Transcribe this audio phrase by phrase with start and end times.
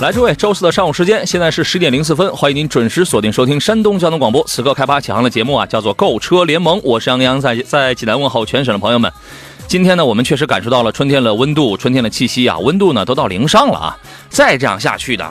[0.00, 4.44] 来，诸位，周四的上午时间，现在是十点零四分，欢迎您准时锁定收听山东交通广播。
[4.46, 9.10] 此刻开发启航的节目啊，叫做《购车联盟》，我是杨洋，在在济南问候全省的朋友们。
[9.66, 15.28] 今天呢，我们确实感受到了春天的温度，春天的气息啊，温度呢都到零上了啊，再这样下去的。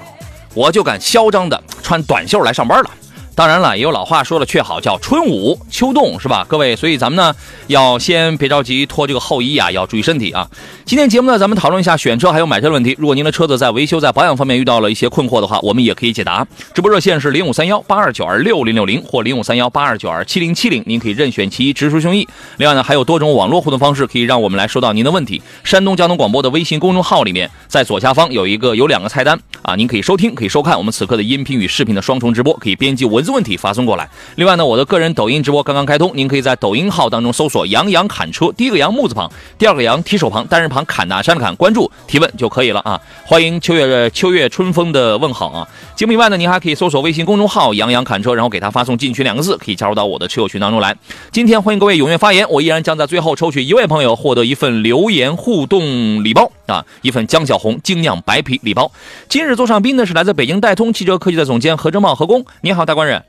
[0.53, 2.89] 我就敢嚣张的穿短袖来上班了。
[3.35, 6.45] 当然了，也有老话说的却好，叫春捂秋冻，是吧？
[6.47, 7.35] 各位，所以咱们呢，
[7.67, 10.49] 要先别着急脱这个厚衣啊，要注意身体啊。
[10.85, 12.95] 今天节目呢，咱们讨论一下选车还有买车的问题。
[12.97, 16.47] 如果您的车子在维修、在保养方面遇到了一些困惑的话，我们也可以解答。
[16.73, 22.25] 直播热线是零五三幺八二九二六零六零或零五三幺八二九二七零七零，您可以任选其一，直抒胸臆。
[22.55, 25.41] 另外呢，还有多种网络互动方式，可以让我们来收到您的问题。
[25.65, 34.07] 山东交通广播的微信公众号里面，在左下方有一个有两个菜单啊，您可以收听，可以收看我们此刻的音频与视频的双重直播，可以编辑文字问题发送过来。
[34.35, 43.01] 另外呢，我的个人抖音直播刚刚开通，您可以在抖音号当中搜索“杨洋砍车”，第一个“杨”木字旁，第二个“杨”提手旁，单人旁，砍大山的侃，关注提问就可以了啊！
[43.25, 45.67] 欢迎秋月秋月春风的问好啊！
[45.95, 50.95] 节目以外呢，您还可以搜索微信公众号“杨洋砍车”，然后给他发送“进群”两个字，可以加入到我的车友群当中来。
[51.31, 58.91] 今天欢迎各位踊跃发言，我依然将在最后抽取一位朋友获得一份留言互动礼包啊，一份江小红精酿白啤礼包。
[59.27, 63.23] 今日座上宾呢是来自北京戴通汽车科技的总监何正茂何工，你好，大官人。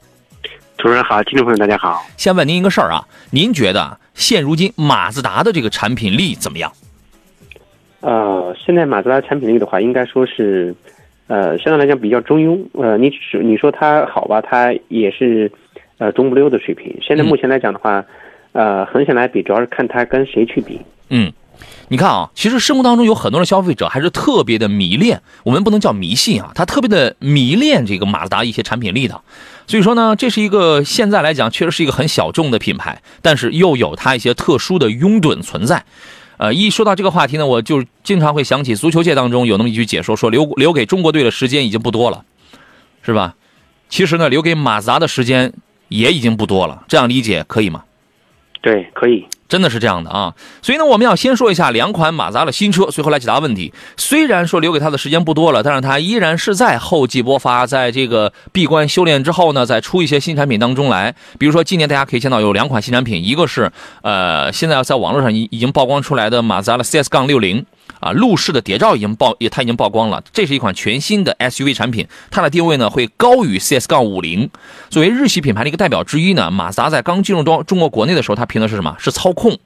[0.79, 2.05] 主持人好，听众朋友大家好。
[2.17, 6.71] 先问您一个事儿啊，您觉得现如今马自达的这个产品力怎么样？
[8.01, 10.75] 呃，现在马自达产品力的话，应该说是，
[11.27, 12.63] 呃，相对来讲比较中庸。
[12.73, 13.11] 呃，你
[13.43, 15.51] 你说它好吧，它也是，
[15.99, 16.97] 呃，中不溜的水平。
[17.03, 18.05] 现在目前来讲的话，
[18.53, 20.81] 呃，横向来比，主要是看它跟谁去比。
[21.09, 21.33] 嗯。
[21.89, 29.21] 你看啊，其实生活当中有很多的消费者还是特别的迷恋，我们不能叫迷信啊，他特别的迷恋这个马自达一些产品力的。
[29.67, 35.85] 所以说呢，这是一个现在来讲确实是一个很小众的品牌，但是又有它一些特殊的拥趸存在。
[36.39, 42.25] 呃，一说到这个话题呢，我就经常会想起足球界当中有那么一句解说，说留留给中国队的时间已经不多了，
[43.03, 43.35] 是吧？
[43.89, 45.53] 其实呢，留给马自达的时间
[45.89, 47.85] 也已经不多了，这样理解可以吗？
[48.67, 49.25] 对，可以。
[49.49, 53.73] 真的是这样的啊，所以呢，我们要先说一下两款马自达的新车，随后来解答问题。
[53.97, 61.15] 虽然说留给他的时间不多了，但是他依然是在厚积薄发，在这个闭关修炼之后呢，再出一些新产品当中来。
[61.39, 63.71] 比如说今年大家可以见到有两款新产品，一个是
[64.03, 67.65] 呃，现在在网络上已已经曝光出来的马自达的 CS 杠六零。
[68.01, 70.23] 啊，路试的谍照已经曝，也它已经曝光了。
[70.33, 74.51] 这是一款全新的 SUV 产品，它的定位呢会高于 CS 杠五零。
[74.91, 78.95] 作为日系品牌的一个代表之一呢，马自达在刚进入中中国国内的时候，它凭的是什么？
[78.99, 79.59] 是操控，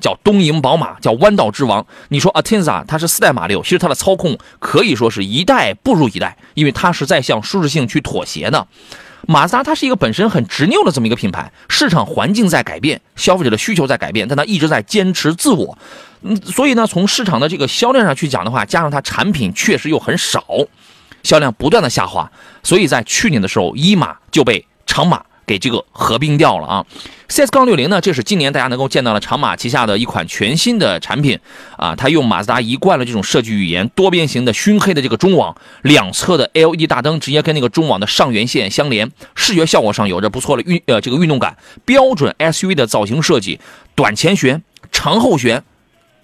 [0.00, 1.86] 叫东瀛宝马，叫弯道之王。
[2.08, 8.66] 你说 Atenza 它是四代马六，其实它的操控可以说是一代不如一代，因为它是在向舒适性去妥协的。
[9.26, 15.76] 马自达它是一个本身很执拗的这么一个品牌，市场环境在改变，消费者的需求在改变，但它一直在坚持自我。
[16.22, 20.44] 嗯，所以呢，从市场的这个销量上去讲的话，加上它产品确实又很少，
[21.22, 22.30] 销量不断的下滑，
[22.62, 25.22] 所以在去年的时候，一马就被长马。
[25.46, 26.84] 给这个合并掉了啊
[27.28, 31.38] ！CS 杠六零呢，这是今年大家能够见到的长马旗下的一款全新的产品
[31.76, 43.60] 啊，它用马自达一贯的这种设计语言，多边形的熏黑的这个中网，两侧的 LED 大灯直接跟那个中网的上缘线相连，视觉效果上有着不错的运呃这个运动感，标准 SUV 的造型设计，
[43.94, 45.62] 短前悬，长后悬。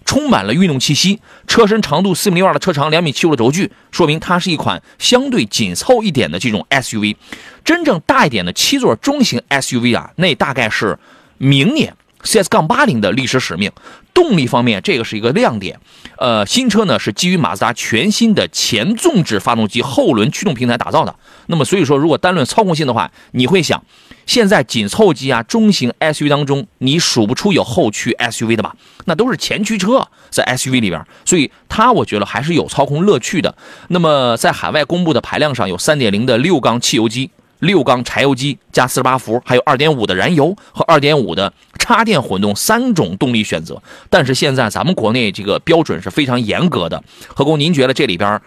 [0.04, 7.16] 充满了运动气息，车身长度四米零二的车长，两米七五的轴距，说明它是一款相对紧凑一点的这种 SUV。
[7.64, 10.98] 真正大一点的七座中型 SUV 啊，那大概是
[11.38, 13.70] 明年 CS 杠八零的历史使命。
[14.14, 15.80] 动力方面，这个是一个亮点。
[16.18, 21.16] 呃，新车呢是基于马自达全新的前纵置发动机后轮驱动平台打造的。
[21.46, 23.82] 那么，所以说如果单论操控性的话，你会想。
[24.24, 28.76] 现在紧凑级啊，中型 SUV 当中，你数不出有后驱 SUV 的吧？
[29.06, 33.52] 那都是前驱车在 SUV 里边，所以它我觉得还是有操控乐趣的。
[33.88, 37.30] 那么在海外公布的排量上有3.0的六缸汽油机、
[37.62, 43.80] 六缸柴油机加四十八伏，还有二点五的燃油和二点五的插电混动三种动力选择。
[44.10, 47.00] 但是现在咱们国内这个标准是非常严格的。
[47.28, 48.40] 何工，您觉得这里边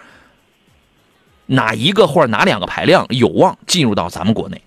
[1.45, 4.61] 哪一个或者哪两个排量有望进入到咱们国内？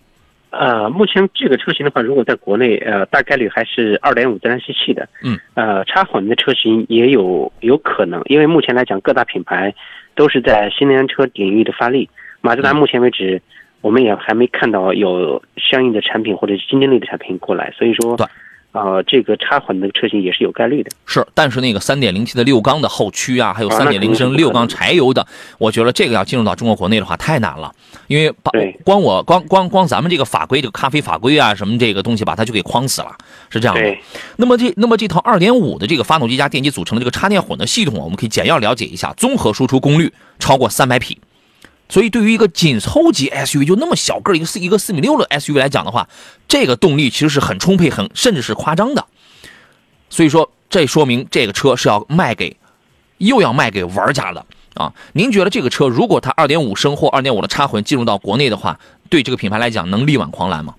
[0.49, 5.07] 呃，目前这个车型的话，如果在国内，呃，大概率还是二点五自然吸气的。
[5.23, 5.39] 嗯。
[5.53, 9.75] 呃，插混的车型也有有可能，因为目前来讲，各大品牌
[10.15, 12.09] 都是在新能源车领域的发力。
[12.41, 13.43] 马自达目前为止，
[13.81, 18.27] 我们也还没看到有相应的产品或者是竞争力的产品过来，所以说，对，
[18.73, 20.91] 呃，这个插混的车型也是有概率的。
[21.07, 25.27] 是，但是那个三点零 T 的六缸的后驱啊，还有啊那肯定3.0是不可能升六缸柴油的，
[25.59, 27.73] 我觉得这个要进入到中国国内的话太难了，
[28.09, 28.51] 因为把
[28.85, 33.17] 光我光光光咱们这个法规，这个咖啡法规啊什么这个东西把它就给框死了，
[33.49, 33.81] 是这样的。
[33.81, 33.99] 对，
[34.37, 41.17] 那么这那么这套二点五的这个发动机加电机组成的这个插电混的系统，我们可以简要了解一下，综合输出功率超过三百匹。
[41.89, 46.07] 所以，对于一个紧凑级 SUV，就那么小个儿一个四一个四米六的 SUV 来讲的话，
[46.47, 49.07] 这个动力其实是很充沛、很甚至是夸张的。
[50.11, 52.57] 所以说，这说明这个车是要卖给，
[53.19, 54.45] 又要卖给玩家的
[54.75, 54.93] 啊！
[55.13, 60.75] 您觉得这个车如果它2.5升或2.5的插混进入到国内的话，对这个品牌来讲能力挽狂澜吗？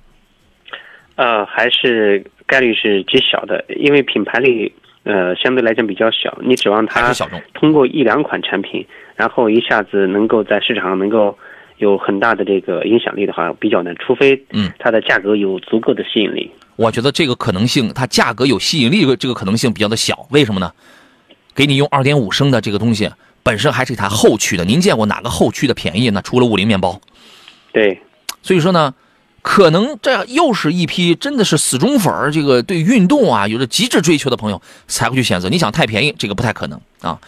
[1.15, 4.71] 呃，还是概率是极小的，因为品牌力
[5.03, 7.13] 呃相对来讲比较小，你指望它？
[7.53, 8.85] 通过一两款产品，
[9.19, 11.37] 然后一下子能够在市场上能够
[11.75, 16.49] 有很大的这个影响力的话，比较难，除非嗯它的价格有足够的吸引力。
[16.77, 20.25] 我觉得这个可能性，它价格有吸引力，这个可能性比较的小。
[20.31, 20.71] 为什么呢？
[21.53, 23.11] 给你用二点五升的这个东西，
[23.43, 24.63] 本身还是一台后驱的。
[24.63, 26.21] 您见过哪个后驱的便宜呢？
[26.23, 27.01] 除了五菱面包。
[27.73, 27.99] 对，
[28.41, 28.93] 所以说呢，
[29.41, 35.49] 可能这又是一批真的是死忠粉儿，这个对运动啊有着极致追求的朋友才会去选择。
[35.49, 37.19] 你想太便宜，这个不太可能啊。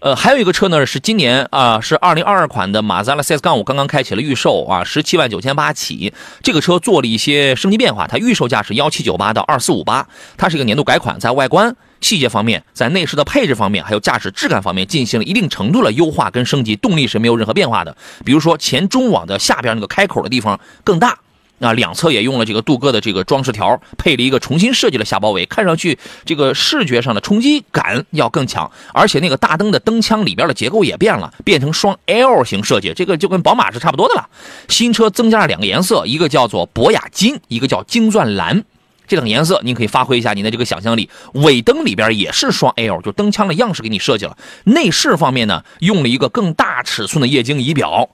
[0.00, 6.14] 呃，还有一个车呢，是今年啊、是2022款的马自达 CS 杠五刚刚开启了预售啊，十七万九千八起。
[6.42, 10.08] 这个车做了一些升级变化，它预售价是幺七九八到二四五八，
[10.38, 17.94] 它是一个年度改款，在外观细节方面，在内饰的配置方面，还有驾驶质感方面进行了一定程度的优化跟升级，动力是没有任何变化的。
[18.24, 21.18] 比如说前中网的下边那个开口的地方更大。
[21.60, 34.28] 啊，两侧也用了这个镀铬的这个装饰条，配了一个重新设计的下包围，看上去这个视觉上的冲击感要更强，而且那个大灯的灯腔里边的结构也变了，变成双 L 型设计，这个就跟宝马是差不多的了。
[34.68, 38.64] 新车增加了两个颜色，一个叫做博雅金，一个叫金钻蓝。
[39.06, 41.10] 这两个颜色，您可以发挥一下您的这个想象力。
[41.34, 44.38] 尾灯里边也是双 L，就灯腔的样式给你设计了。
[44.64, 48.08] 内饰方面呢，用了一个更大尺寸的液晶仪表，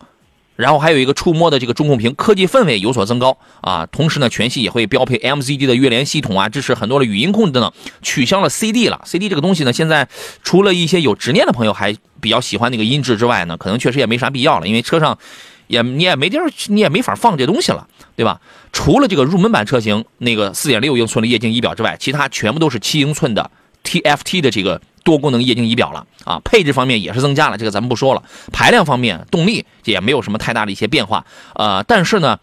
[0.57, 3.87] 然后还有一个触摸的这个中控屏，科技氛围有所增高啊。
[3.93, 7.73] 同时呢，全系也会标配 MCD 的月联系统啊，支持很多的语音控制等等。
[8.03, 10.09] 取消了 CD 了，CD 这个东西呢，现在
[10.43, 15.19] 除了一些有执念的朋友还比较喜欢那个音质之外呢，可能确实也没啥必要了，因为车上
[15.67, 17.87] 也你也没地儿，你也没法放这东西了，
[18.17, 18.41] 对吧？
[18.73, 23.51] 除了这个入门版车型那个4.6英寸的液晶仪表之外，其他全部都是7英寸的
[23.85, 26.39] TFT 的这个多功能液晶仪表了啊。
[26.45, 28.23] 配置方面也是增加了，这个咱们不说了。
[28.53, 31.25] 排量方面，动力也没有什么太大的一些变化，
[31.55, 32.39] 呃，但是呢。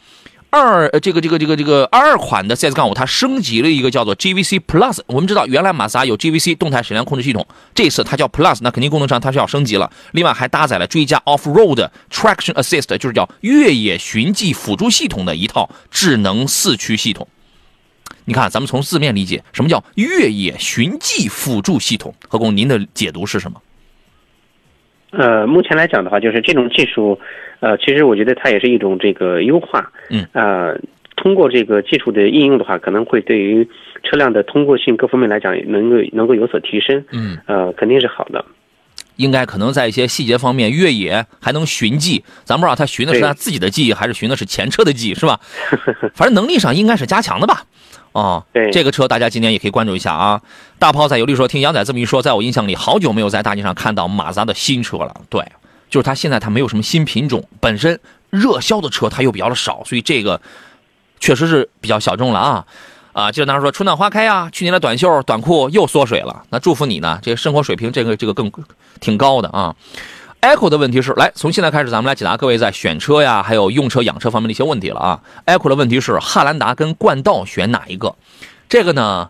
[0.55, 4.99] 二这个这个这个这个二二款的 CS 杠五，它升级了一个叫做 GVC Plus。
[5.07, 7.43] 我们知道原来马自达有 GVC 动态矢量控制系统，
[7.73, 9.89] 这次它叫 Plus，那肯定功能上它是要升级了。
[10.11, 17.27] 另外还搭载了追加 Off Road Traction Assist，就是叫越野循迹辅助系统的一套智能四驱系统。
[18.25, 22.13] 你看，咱们从字面理解，什么叫越野寻迹辅助系统？
[22.27, 23.61] 何工，您的解读是什么？
[25.11, 27.19] 呃，目前来讲的话，就是这种技术，
[27.59, 29.91] 呃，其实我觉得它也是一种这个优化。
[30.09, 30.25] 嗯。
[30.31, 30.75] 呃，
[31.15, 33.67] 通过这个技术的应用的话，可能会对于
[34.03, 37.03] 车辆的通过性各方面来讲，能够能够有所提升。
[37.11, 37.37] 嗯。
[37.45, 38.43] 呃，肯定是好的。
[39.17, 45.39] 应该可能在一些细节方面，越野还能寻迹，咱不知道他寻的是他自己的记忆，还是寻的是前车的记忆，是吧？
[46.15, 47.63] 反正能力上应该是加强的吧。
[48.13, 50.41] 哦，对这个车大家今年也可以关注一下啊。
[50.79, 55.13] 大炮在有力说，听杨仔这么一说，在我印象里，好久没有在大街上看到马自达的新车了。
[55.29, 55.43] 对，
[55.89, 60.39] 就是它现在它没有什么新品种，本身热销的车它又比较的少，所以这个
[61.19, 62.65] 确实是比较小众了啊。
[63.13, 68.51] 啊，记得当时说春暖花开啊，去年的短袖短裤又缩水了，那祝福你呢，这个生活水平这个这个更
[68.99, 69.75] 挺高的啊。
[70.43, 75.21] Echo 的问题是，来从现在开始，咱们来解答各位在选车呀，还有用车养车方面的一些问题了啊。
[75.45, 78.13] Echo 的问题是，汉兰达跟冠道选哪一个？
[78.67, 79.29] 这个呢，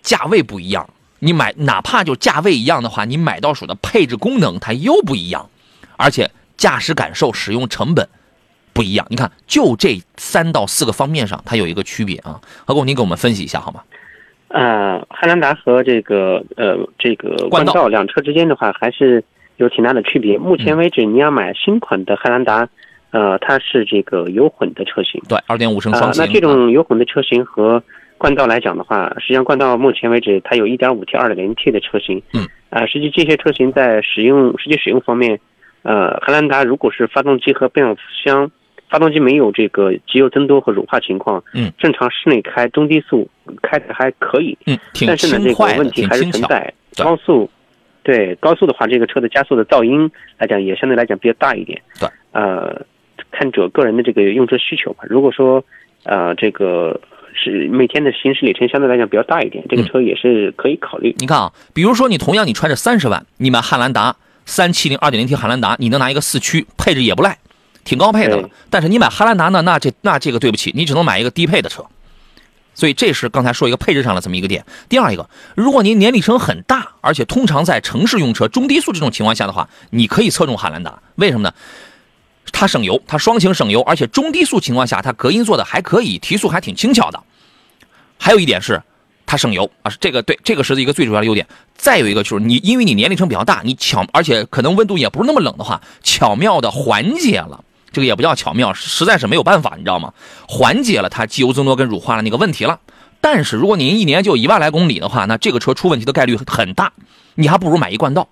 [0.00, 0.88] 价位不一样，
[1.18, 5.50] 你买哪怕就价位一样的话，你买到手的配置功能它又不一样，
[5.98, 8.08] 而且驾驶感受、使用成本
[8.72, 9.06] 不一样。
[9.10, 12.40] 你看，就这三到四个方面上，它有一个区别啊。
[12.66, 13.82] 何工，您给我们分析一下好吗？
[14.48, 19.22] 呃，汉兰达和这个呃这个冠道冠道两车之间的话，还是
[19.58, 20.38] 有挺大的区别。
[20.38, 22.68] 目前为止，你要买新款的汉兰达，
[23.10, 25.20] 呃，它是这个油混的车型。
[25.28, 26.24] 对，二点五升啊双，擎。
[26.24, 27.82] 那这种油混的车型和
[28.16, 32.22] 冠道来讲的话，实际上冠道目前为止它有 1.5T、2.0T 的车型。
[32.32, 32.46] 嗯。
[32.70, 35.40] 啊，实际这些车型在使用实际使用方面，
[35.82, 38.50] 呃，汉兰达如果是发动机和变速箱，
[38.90, 43.26] 发动机没有这个机油增多和乳化情况，嗯，正常室内开中低速
[43.62, 44.56] 开的还可以。
[44.66, 46.48] 嗯，挺但是呢，这个轻快的，问题还是挺轻巧。
[46.48, 46.74] 存在。
[47.16, 47.50] 速，
[48.08, 51.78] 对高速的话，这个车的加速的噪音来讲，也相对来讲比较大一点。
[52.00, 52.80] 对，呃，
[53.30, 55.04] 看者个人的这个用车需求吧。
[55.10, 55.62] 如果说
[56.04, 56.98] 呃这个
[57.34, 61.14] 是每天的行驶里程相对来讲比较大一点，这个车也是可以考虑。
[61.18, 67.36] 你看啊，比如说你同样你揣着三十万，你买汉兰达三七零二点零 T 汉兰达，你能拿一个四驱，配置也不赖，
[67.84, 68.48] 挺高配的了。
[68.70, 71.84] 但是你买汉兰达呢，那这那这个对不起，你只能买一个低配的车。
[72.78, 74.64] 所以这是刚才说一个配置上的这么一个点。
[74.88, 81.02] 第二一个，如果您年里程很大，而且通常在城市用车中低速这种情况下的话，你可以侧重汉兰达。
[81.16, 81.52] 为什么呢？
[82.52, 87.20] 它省油，它双擎省油，而且中低速情况下它隔音做的还可以，提速还挺轻巧的。
[88.16, 88.80] 还有一点是，
[89.26, 91.44] 它省油啊，这个对，这个是一个最主要的优点。
[91.74, 97.64] 再有一个就是你，因为你年龄层比较大，你巧，而且可能温度也不是那么冷的话，巧妙的缓解了。
[97.90, 100.12] 这个也不叫巧妙，实在是没有办法，你知道吗？
[100.48, 102.80] 缓解了它机油增多跟乳化的那个问题了。
[103.20, 106.92] 但是如果您一年就一万来公里的话，那这个车出问题的概率很大，
[107.34, 108.28] 你还不如买一冠道。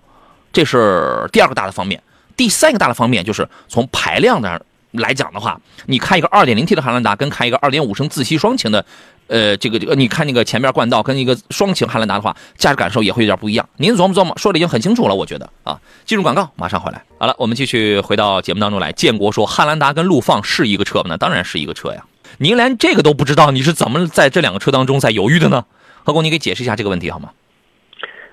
[0.53, 2.01] 这是第二个大的方面。
[2.35, 4.63] 第三个大的方面就是从排量的
[4.97, 8.85] 来讲的话，你开一个 2.0T 的汉兰达跟开一个2.5升自吸双擎的，
[9.27, 13.67] 呃，这个这个，你看那个前面冠道跟一个双擎汉兰达的话，驾驶感受也会有点不一样。
[13.77, 15.79] 您琢磨琢磨，说的已经很清楚了，我觉得啊。
[16.05, 17.03] 进入广告，马上回来。
[17.17, 18.91] 好了，我们继续回到节目当中来。
[18.91, 21.05] 建国说，汉兰达跟陆放是一个车吗？
[21.09, 22.03] 那当然是一个车呀。
[22.39, 25.65] 您连这个都不知道，你是怎么在这两个车当中在犹豫的呢？
[26.03, 27.29] 何工，你给解释一下这个问题好吗？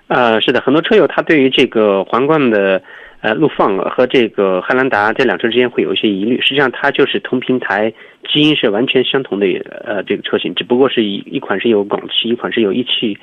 [0.06, 2.80] 呃，是的，很多车友他对于这个皇冠的
[3.25, 6.38] 呃陆放和这个汉兰达这两车之间会有一些疑虑。
[6.43, 7.90] 实际上，它就是同平台，
[8.31, 9.47] 基因是完全相同的
[9.87, 13.16] 呃这个车型，只不过是一一款是由广汽，一款是由一汽，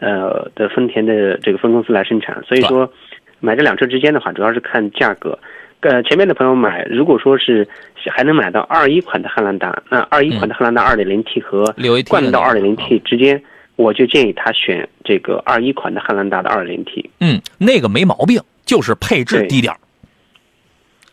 [0.00, 2.42] 呃的丰田的这个分公司来生产。
[2.44, 2.92] 所以说，
[3.38, 5.38] 买这两车之间的话，主要是看价格。
[5.82, 7.68] 呃，前面的朋友买，如果说是
[8.10, 11.72] 还能买到二一款的汉兰达，那二一款的汉兰达二点零 T 和
[12.08, 13.40] 冠道二点零 T 之间。
[13.76, 17.10] 我就建议他选这个二一款的汉兰达的二零 T。
[17.20, 19.78] 嗯，那个没毛病，就是配置低点儿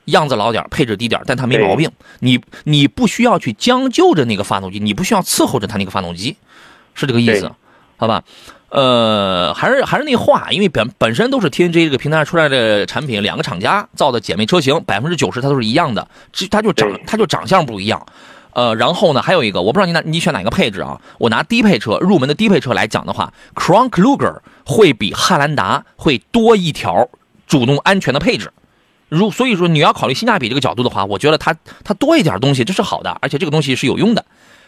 [0.06, 1.90] 样子老点儿配置低点儿但它没毛病。
[2.20, 6.36] 你你不需要去将就着那个发动机，你不需要伺候着它那个发动机，
[6.94, 7.52] 是这个意思，
[7.98, 8.24] 好吧？
[8.70, 18.06] 呃，还是还是那话，因为本本身都是 TNG 这个平台上出来的产品，两个厂家造的姐妹车型，百分之九十它都是一样的，只它就长它就长相不一样。
[18.54, 21.00] 呃，然后呢，还有一个，我不知道你拿你选哪个配置啊？
[21.20, 27.10] 我拿低配车，入门的低配车来讲的话，Crown Kluger 会比汉兰达会多一条
[27.52, 28.54] 主动安全的配置。
[29.10, 31.54] 如所以说你要考虑性价比这个角度的话，我觉得它
[31.84, 34.24] 它多一点东西这是好的，而且这个东西是有用的，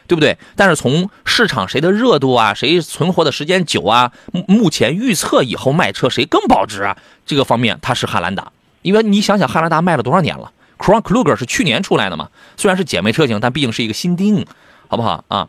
[0.05, 0.37] 对不对？
[0.57, 4.11] 但是从市场谁的热度啊，谁存活的时间久啊，
[4.49, 14.45] 目前预测以后卖车谁更保值啊，这个方面它是汉兰达，因为你想想汉兰达卖了多少年了，Crown Kluger 是去年出来的嘛，虽然是姐妹车型，但毕竟是一个新丁，
[14.89, 15.47] 好不好啊？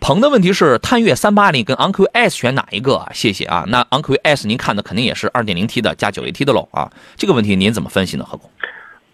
[0.00, 3.08] 鹏的问题是探岳三八零跟昂科威 S 选哪一个啊？
[3.12, 3.64] 谢谢啊。
[3.68, 6.90] 那昂科威 S 您看的肯定也是二点零 T 的加九 AT 的喽啊。
[7.16, 8.24] 这个问题您怎么分析呢？
[8.24, 8.48] 何工？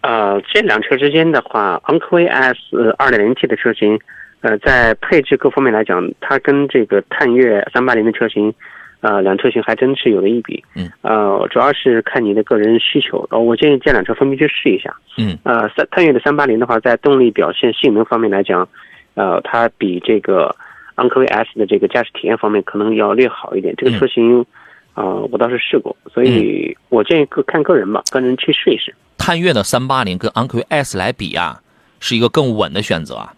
[0.01, 2.57] 呃，这两车之间的话，昂科威 S
[2.97, 3.97] 二点零 T 的车型，
[4.41, 8.53] 呃，在配置各方面来讲，它跟这个探岳三八零的车型，
[8.99, 10.61] 呃，两车型还真是有了一比。
[10.75, 10.91] 嗯。
[11.01, 13.25] 呃，主要是看你的个人需求。
[13.31, 14.93] 呃，我建议这两车分别去试一下。
[15.17, 15.37] 嗯。
[15.43, 18.67] 呃，三探岳的三八零的话，在动力表现、性能方面来讲，
[19.15, 20.53] 呃，它比这个
[20.95, 23.73] 昂科威 S 的这个驾驶体验方面可能要略好一点。
[23.77, 24.45] 这个车型，
[24.93, 28.93] 呃，我倒是试过，所以我建议个看个人吧，个人去试一试。
[29.17, 31.61] 探岳的三八零跟昂科威 S 来比啊，
[31.99, 33.33] 是一个更稳的选择啊。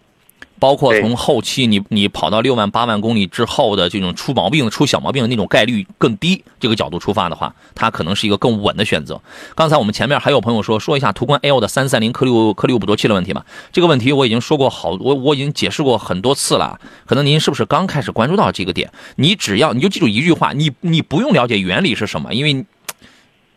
[0.58, 9.20] 包括从后期你你跑到六万八万公里之后的这种出毛病、出小毛病的那种概率更低，这个角度出发的话，它可能是一个更稳的选择。
[9.54, 13.44] 刚才我们前面还有朋友说说一下途观 L 的三三零颗粒颗粒物捕捉器的问题吧。
[13.72, 16.80] 这个问题我已经说过好，我我已经解释过很多次了。
[17.04, 18.90] 可能您是不是刚开始关注到这个点？
[19.16, 22.64] 你只要你就记住一句话，你你不用了解原理是什么，因为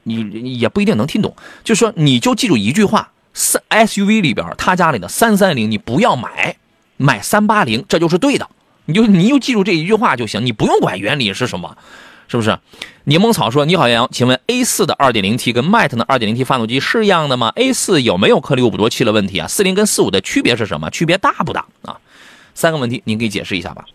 [0.03, 1.36] 你也不一定能听懂。
[1.63, 6.56] 就是说，你就记住一句话：三 SUV 里边他家里的三三零你不要买，
[7.00, 8.46] 买三八零，这就是对的。
[8.86, 11.77] 你就你就记住这一句话就行，你不用管原理是什么，
[12.27, 12.58] 是不是？
[13.06, 19.48] 柠檬草说：“你好，杨洋，请问 A 四的 2.0T 跟迈腾的 2.0T 发动机是一样的吗？A 四有没有颗粒物捕捉器的问题啊？
[19.48, 20.89] 四零跟四五的区别是什么？
[20.89, 21.98] 区别大不大啊？
[22.53, 23.86] 三个问题，您给解释一下吧。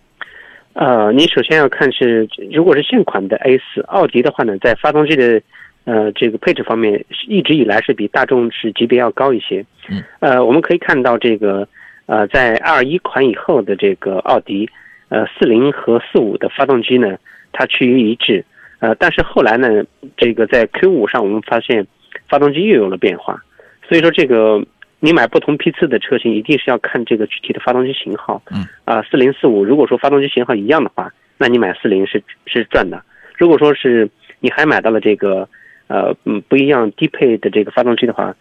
[0.72, 5.40] 呃，你首先要看是，如果是现款的 A 四奥迪的话呢，在发动机的
[5.84, 9.64] 呃这个配置方面，一直以来是比大众是级别要高一些。
[9.88, 10.02] 嗯。
[10.18, 11.68] 呃，我们可以看到这个
[12.06, 14.68] 呃，在二一款以后的这个奥迪，
[15.08, 17.16] 呃，四零和四五的发动机呢，
[17.52, 18.44] 它趋于一致。
[18.80, 19.82] 呃，但是后来呢，
[20.16, 21.86] 这个在 Q 五上我们发现
[22.28, 23.42] 发动机又有了变化，
[23.88, 24.62] 所以说这个
[25.00, 28.42] 你买不同批次的车型，一定是要看这个具体的发动机型号。
[28.50, 28.66] 嗯。
[28.84, 33.02] 啊，四零四五如果说发动机型号一样的话，那你买四零是是赚的。
[33.38, 34.08] 如果说是
[34.40, 35.48] 你还买到了这个
[35.86, 38.34] 呃嗯不一样低配的这个发动机的话，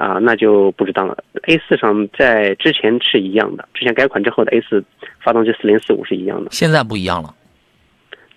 [0.00, 1.16] 啊，那就不知道了。
[1.42, 4.82] A 四上在之前是一样的，之前改款之后的 A 四
[5.22, 6.50] 发动机四零四五是一样的。
[6.52, 7.34] 现在不一样了。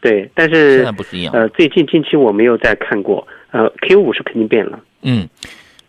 [0.02, 1.34] 对，但是现在不是一样。
[1.34, 3.26] 呃，最近近期我没有再看过。
[3.52, 4.78] 呃，Q 五是肯定变了。
[5.04, 5.26] 嗯，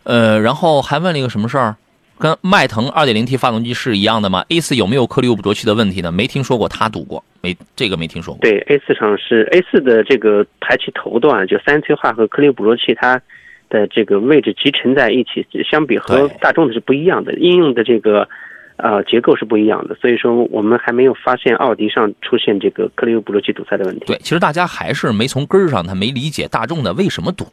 [0.03, 1.75] 呃，然后还问了一个什么事儿，
[2.17, 6.11] 跟迈腾 2.0T 发动机是一样的吗？A 四有没有颗粒物捕捉器的问题呢？
[6.11, 7.57] 没听说过，他堵过没？
[7.75, 8.41] 这个没听说过。
[8.41, 13.21] 对，A 四上是 A 四的这个排气头段，就三催化和颗粒捕捉器，它
[13.69, 18.27] 的这个位置集成在一起，相比和大众的是不一样的，应用的这个
[18.77, 24.05] 呃结构是不一样的，所以说我们还没有发现奥迪上出现这个颗粒物捕捉器堵塞的问题。
[24.05, 27.45] 对，其实大家还是没从根儿上，他没理解大众的为什么堵，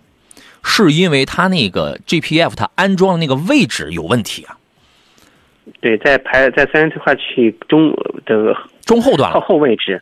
[0.63, 4.57] 是因为它那个 GPF 它安装的那个位置有问题啊，
[5.81, 7.93] 对，在排在三元催化器中
[8.27, 9.41] 的中后段了。
[9.41, 10.01] 后位置，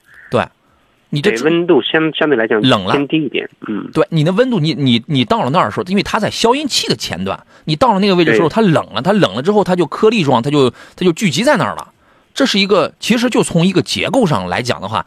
[1.10, 3.48] 你这温度相相对来讲冷了偏低一点。
[3.68, 11.92] 嗯，对你的温度，你你你到了那儿的时候，因为它在消音器的前段，你到了那个位置的时候，它冷了，它冷了之后，它就颗粒状，它就它就聚集在那儿了。
[12.32, 15.04] 这是一个，其实就从一个结构上来讲的话，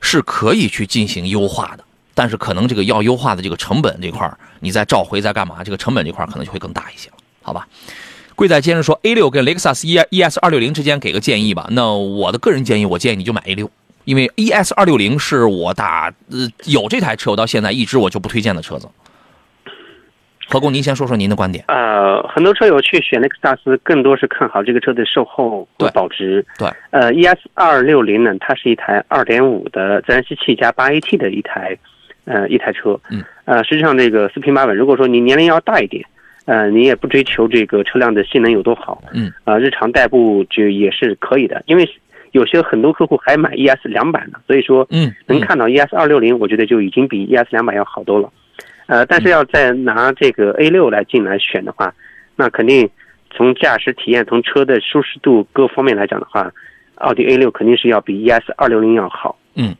[0.00, 7.68] 是可以去进行优化的，但是可能这个要优化的这个成本这块儿，你再召回再干嘛，这个成本这块可能就会更大一些了，好吧？
[8.34, 11.68] 贵在接着说，A 六跟雷克萨斯 E ES 二六零之间给个建议吧。
[11.70, 13.70] 那我的个人建议，我建议你就买 A 六，
[14.06, 18.88] 因为 ES 二六零是我打呃有这台车，我到现在一直我就不推荐的车子。
[20.48, 21.64] 何工，您先说说您的观点。
[21.66, 26.46] 呃，很多车友去选雷克萨斯，更多是看好这个车的售后和保值。
[26.56, 31.76] 对，呃，ES 二六零呢，它是一台二点五的自然吸气加八 AT 的一台，
[32.26, 32.98] 呃，一台车。
[33.10, 33.24] 嗯。
[33.44, 34.76] 呃，实际上这个四平八稳。
[34.76, 36.04] 如果说你年龄要大一点，
[36.44, 41.60] 呃，你也不追求这个车辆的性能有多好，嗯，啊、日常代步就也是可以的。
[41.66, 41.84] 因为
[42.36, 48.30] 有些很多客户还买 ES 两百呢，所以说嗯，嗯能看到 ES 二六零，我觉得就已经比 ES 两百要好多了。
[48.86, 51.94] 呃，但是要再拿这个 A 六来进来选的话，
[52.36, 52.88] 那肯定
[53.34, 56.52] 从驾驶体验、从车的舒适度各方面来讲的话，
[56.96, 59.38] 奥迪 A 六肯定是要比 ES 二六零要好。
[59.54, 59.74] 嗯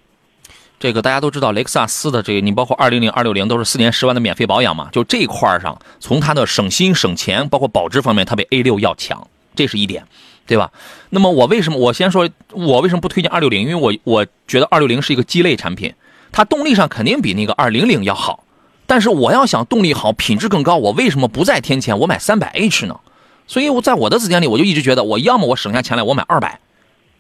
[0.79, 10.05] 这个大家都知道，雷克萨斯的这个，你包括二零零、二六零都是四年十万的免费保养嘛，就这一块儿上，从它的省心省钱，包括保值方面，它比 A 六要强，这是一点，
[10.47, 10.71] 对吧？
[11.11, 13.63] 那么我为什么我先说，我为什么不推荐二六零？
[13.63, 15.93] 因为我我觉得二六零是一个鸡肋产品，
[16.33, 18.45] 它动力上肯定比那个二零零要好，
[18.87, 22.99] 但是我要想动力好、品质更高，我为什么不再添钱，我买三百 H 呢？
[23.47, 26.61] 所以我在我的字典里，我就一直觉得，我要么我省下钱来，我买二百。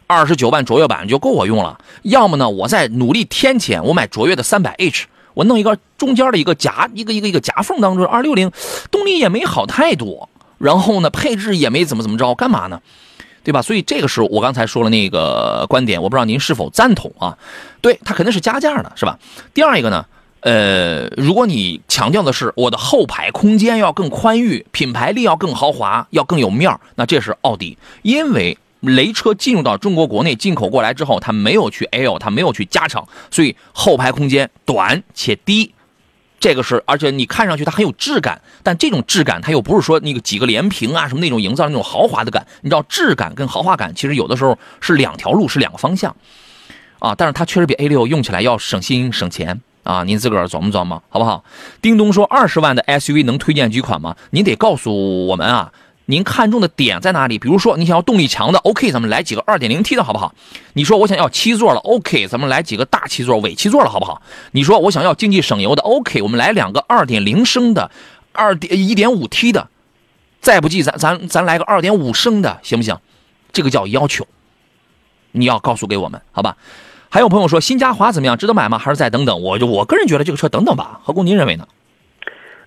[0.09, 8.53] 二十九万卓越版就够我用了，要么呢，我再努力添钱，我买卓越的三百 H，我弄一个中间的一个夹，一个一个一个夹缝当中，二六零
[8.93, 12.81] 动力也没好太多，然后呢，配置也没怎么怎么着，干嘛呢？
[13.47, 13.63] 对吧？
[13.63, 17.39] 所以这个是我刚才说了那个观点，我不知道您是否赞同啊？
[17.81, 19.17] 对，它肯定是加价的，是吧？
[19.55, 20.05] 第二一个呢，
[20.41, 28.59] 呃，如果你强调的是我的后排空间要更宽裕，品牌力要更豪华，要更有面，那这是奥迪，因为。
[28.81, 35.73] 雷车进入到中国国内进口过来之后，它没有去 L，它没有去加长，所以后排空间短且低，
[36.47, 46.15] 这个是，而且你看上去它很有质感，但这种质感它又不是说那个几个连屏啊什么那种营造那种豪华的感，你知道质感跟豪华感其实有的时候是两条路，是两个方向，
[47.01, 51.43] 啊，但是它确实比 A 六用起来要省心省钱啊，您自个儿琢磨琢磨好不好？
[51.83, 54.15] 叮咚说二十万的 SUV 能推荐几款吗？
[54.31, 55.73] 您得告诉我们啊。
[56.07, 57.39] 您看中的点在哪里？
[57.39, 60.35] 比如说，你想要动力强的，OK，咱们来几个 2.0T 的好不好？
[60.73, 64.23] 你说我想要七座了，OK，咱们来几个大七座、尾七座了好不好？
[64.53, 67.91] 你说我想要经济省油的，OK，我们来两个2.0升的、
[68.33, 69.69] 二点 1.5T 的，
[70.41, 72.97] 再不济咱咱咱来个2.5升的，行不行？
[73.53, 74.27] 这个叫要求，
[75.33, 76.57] 你要告诉给我们，好吧？
[77.09, 78.37] 还有朋友说新嘉华怎么样？
[78.37, 78.79] 值得买吗？
[78.79, 79.41] 还是再等等？
[79.43, 81.01] 我就我个人觉得这个车等等吧。
[81.03, 81.67] 何工，您认为呢？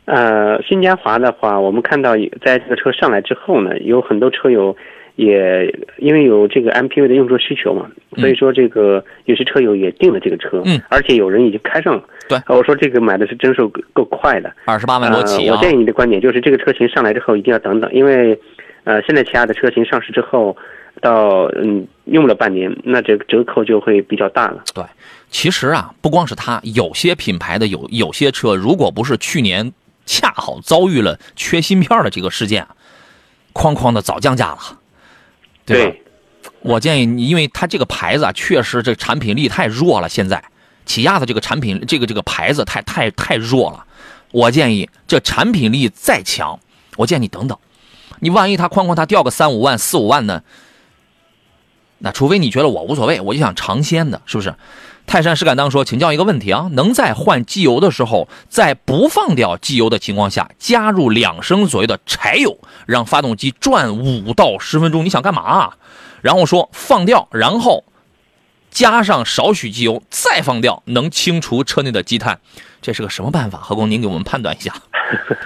[0.09, 4.75] 呃，新嘉华的话，我们看到在这个车上来之后呢，有很多车友
[5.17, 7.85] 也因为有这个 MPV 的用车需求嘛，
[8.17, 12.03] 所以说这个有些车友也订了这个车，嗯，而且有人已经开上了。
[12.27, 15.53] 对，我说这个买的是真是够够快的，二十八万多起啊！
[15.53, 15.55] 呃。
[15.55, 18.39] 我建议你的观点就是这个车型上来之后一定要等等，因为
[18.85, 20.57] 呃，现在起亚的车型上市之后，
[21.01, 24.63] 到嗯用了半年，那这个折扣就会比较大了。
[24.73, 24.83] 对，
[25.29, 29.71] 其实啊，不光是它，有些品牌的有有些车，如果不是去年。
[30.09, 32.67] 恰好遭遇了缺芯片的这个事件，
[33.53, 34.59] 哐哐的早降价了，
[35.65, 35.91] 对吧？
[35.91, 36.03] 对
[36.61, 40.09] 我建议你，因为它这个牌子啊，确实这产品力太弱了。
[40.09, 40.43] 现在
[40.83, 43.85] 起亚的这个产品，这个这个牌子太太太弱了。
[44.31, 46.59] 我建议这产品力再强，
[46.97, 47.55] 我建议你等等。
[48.19, 50.41] 你万一它哐哐它掉个三五万、四五万呢？
[51.99, 54.55] 那除非你觉得我无所谓，我就想尝鲜的，是不是？
[55.09, 65.03] 泰山石敢当说，请教一个问题啊，能在换机油的时候，在不放掉机油的情况下，加入两升左右的柴油，让发动机转五到十分钟？
[65.03, 65.73] 你想干嘛？
[66.21, 67.83] 然后说放掉，然后
[68.69, 72.39] 加上少许机油，再放掉，能清除车内的积碳，
[72.79, 73.57] 这是个什么办法？
[73.57, 74.71] 何工，您给我们判断一下。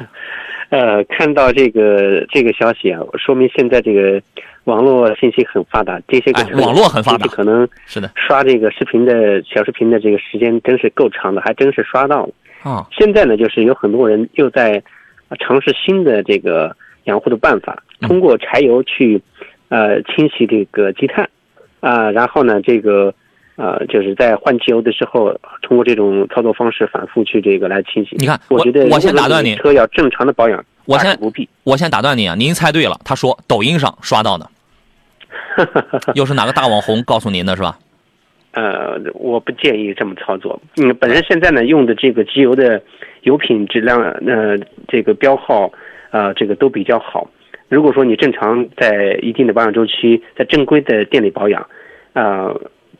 [0.71, 4.21] 呃，看到这个这个消息啊，说明现在这个
[4.65, 12.34] 网络信息很发达，这些个、哎网络很发达可能是的刷这个视频的小视频的这个时间真是够长的，还真是刷到了。
[12.63, 14.82] 啊，现在呢，就是有很多人又在
[15.28, 16.73] 呃尝试新的这个
[17.04, 19.21] 养护的办法，嗯通过柴油去
[19.67, 21.30] 呃清洗这个积碳
[21.82, 23.13] 啊、然后呢，这个
[23.58, 28.15] 呃就是在换机油的时候，通过这种操作方式反复去这个来清洗。
[28.17, 31.49] 你看我我觉得我先打断你车要正常的保养，我先不必。
[31.65, 34.49] 我先打断你啊，您猜对了，他说抖音上刷到的，
[36.15, 37.78] 又是哪个大网红告诉您的是吧？
[38.54, 40.62] 呃，我不建议这么操作。
[40.78, 42.80] 嗯，本身现在呢用的这个机油的
[43.22, 44.56] 油品质量，呃，
[44.88, 45.72] 这个标号，
[46.12, 47.28] 呃，这个都比较好。
[47.69, 51.67] 如果说你正常在一定的保养周期，在正规的店里保养，
[52.13, 52.56] 呃，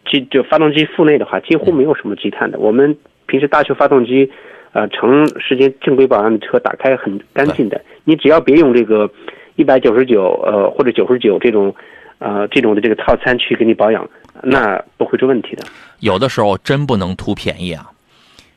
[0.10, 2.58] 机就发动机腹内的话，几乎没有什么积碳的。
[2.58, 4.32] 我们平时大修发动机，
[4.72, 7.80] 呃，长时间正规保养的车打开很干净的。
[8.06, 9.08] 你只要别用这个
[9.56, 11.76] 一百九十九，呃，或者九十九这种，
[12.24, 14.10] 呃，这种的这个套餐去给你保养，
[14.42, 15.64] 那不会出问题的。
[16.00, 17.92] 有的时候真不能图便宜啊。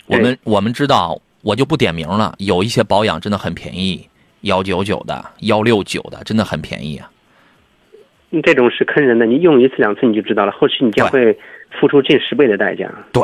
[0.06, 4.08] 我们我们知道，我就不点名了，有一些保养真的很便宜，
[4.42, 7.10] 幺九九的、幺六九的，真的很便宜啊。
[8.30, 11.36] 嗯这种是坑人的，你用一次两次你就知道了，后期你将会
[11.80, 12.88] 付出近十倍的代价。
[13.12, 13.22] 对，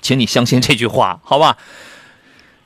[0.00, 1.56] 请你相信这句话，好吧？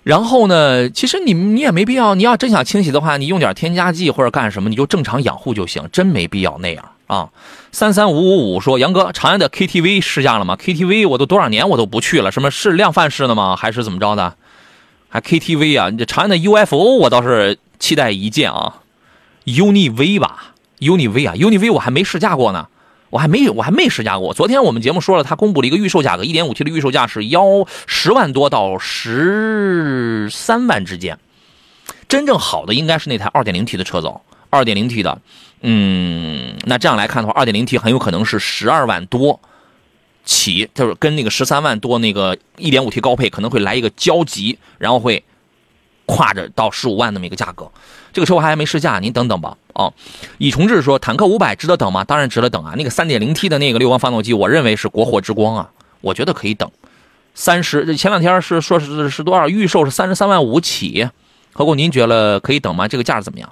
[0.02, 7.28] 然后呢，其实你你也没必要，你要真想清洗的话，你用点添加剂或者干什么，你就正常养护就行，真没必要那样啊。
[7.70, 13.54] 三三五五五说，杨哥，长安的 KTV 试驾了吗？KTV 我都多少年我都不去了，什么是量贩式的吗？
[13.56, 14.34] 还是怎么着的？
[15.10, 15.90] 还 KTV 啊？
[15.90, 18.76] 这长安的 UFO 我倒是期待一见啊
[19.44, 22.68] ，UNI-V 吧，UNI-V 啊，UNI-V 我还没试驾过呢。
[23.10, 24.32] 我还没有我还没试驾过。
[24.32, 31.18] 昨天我们节目说了，它公布了一个预售价格，一点五 T 的预售价是幺十万多到十三万之间。
[32.08, 35.20] 真正好的应该是那台二点零 T 的车走，二点零 T 的，
[35.60, 39.40] 嗯，那这样来看的话，二点零 T 很有可能是十二万多
[40.24, 45.22] 起，就是跟那个十三万多那个一点五 T 高配可能会来一个交集，然后会
[46.06, 47.70] 跨着到十五万那么一个价格。
[48.12, 49.56] 这个车我还没试驾，您等等吧。
[49.80, 49.94] 哦，
[50.36, 52.04] 以重志说，坦克五百值得等吗？
[52.04, 52.74] 当然值得等啊！
[52.76, 55.70] 那个三点零 T 的那个六缸发动机，我认为是国货之光啊，
[56.02, 56.70] 我觉得可以等。
[57.32, 59.48] 三十，前两天是说是是多少？
[59.48, 61.08] 预售是三十三万五起。
[61.52, 62.86] 何工，您觉得可以等吗？
[62.86, 63.48] 这个价怎么样？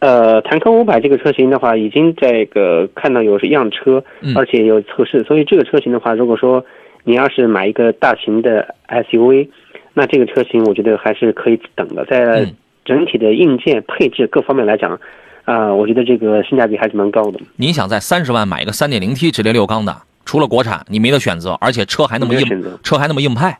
[0.00, 6.64] 呃，坦克五百这个车型的话，已经这个看到有是样车，嗯而且有测试，所以这个车型的话，如果说
[7.02, 9.48] 你要是买一个大型的 SUV，
[9.94, 14.98] 那这个车型我觉得还是可以等的，在嗯整体的硬件配置各方面来讲，
[15.48, 17.40] 啊、我觉得这个性价比还是蛮高的。
[17.56, 23.58] 您想在三十万买一个三点零 T 直列六缸的，除了国产，你没得选择，而且车还那么硬车还那么硬派，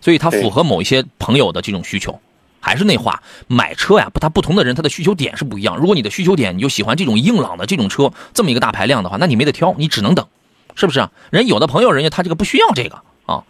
[0.00, 2.20] 所以它符合某一些朋友的这种需求。
[2.60, 5.76] 还是那话，买车呀，不，他不同的人他的需求点是不一样。
[5.76, 10.24] 如果你的需求点你就喜欢这种硬朗的这种车，这么一个大排量的话，那你没得挑，你只能等，
[10.76, 11.10] 是不是啊？
[11.30, 13.42] 人有的朋友人家他这个不需要这个啊。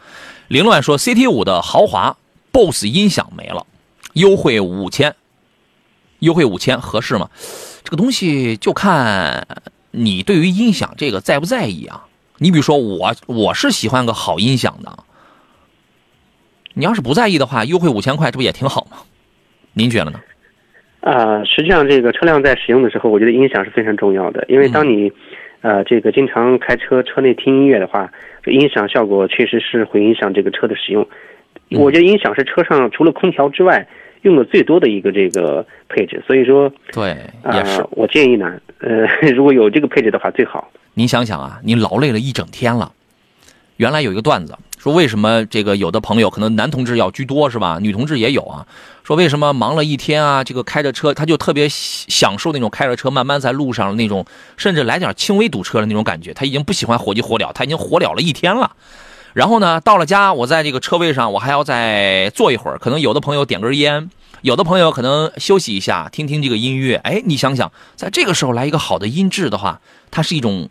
[0.49, 2.17] 凌乱说 CT 五的豪华
[2.51, 3.67] BOSS 音响没了，
[4.15, 5.15] 优惠五千，
[6.21, 7.29] 优惠五千合适吗？
[7.85, 9.47] 这个东西就看
[9.91, 12.07] 你对于音响这个在不在意啊。
[12.39, 15.05] 你比如说我，我是喜欢个好音响的。
[16.73, 18.97] 你要是不在意的话，优惠五千块，这不也挺好吗？
[19.75, 20.21] 您觉得呢？
[21.03, 25.13] 啊、实际上这个车辆在使用的时候，我觉得音响是非常重要的，因为当你，
[25.61, 28.11] 呃，这个经常开车车内听音乐的话，
[28.43, 31.07] 这音响效果确实是会影响这个车的使用。
[31.71, 33.87] 嗯我觉得音响是车上除了空调之外
[34.25, 37.87] 用的最多的一个这个配置，所以说，对，啊、也是。
[37.93, 40.71] 我建议呢，呃， 如果有这个配置的话最好。
[40.95, 42.93] 您想想啊，您劳累了一整天了。
[43.77, 47.79] 原来有一个段子说，为什么这个有的朋友可能男同志要居多是吧？
[47.83, 48.67] 女同志也有啊。
[49.03, 54.25] 说为什么忙了一天啊，这个开着车他就特别享受那种开着车慢慢在路上的那种，
[54.57, 56.33] 甚至来点轻微堵车的那种感觉。
[56.33, 58.71] 他已经不喜欢火急火燎，他已经火燎了一天了。
[59.35, 62.79] 然后呢，到了家，我在这个车位上，我还要再坐一会儿。
[62.79, 64.09] 可能有的朋友点根烟，
[64.43, 66.95] 有的朋友可能休息一下，听听这个音乐。
[66.97, 70.71] 哎，你想想，在这个时候来一个好的音质的话，它是一种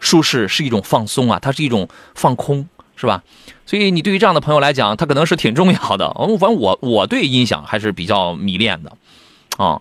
[0.00, 3.22] 舒适，是一种放松啊，它是一种放空，是吧？
[3.64, 6.06] 所以你对于这样的朋友来讲，它可能是挺重要的。
[6.08, 8.92] 哦，反正我我对音响还是比较迷恋的，
[9.56, 9.80] 啊，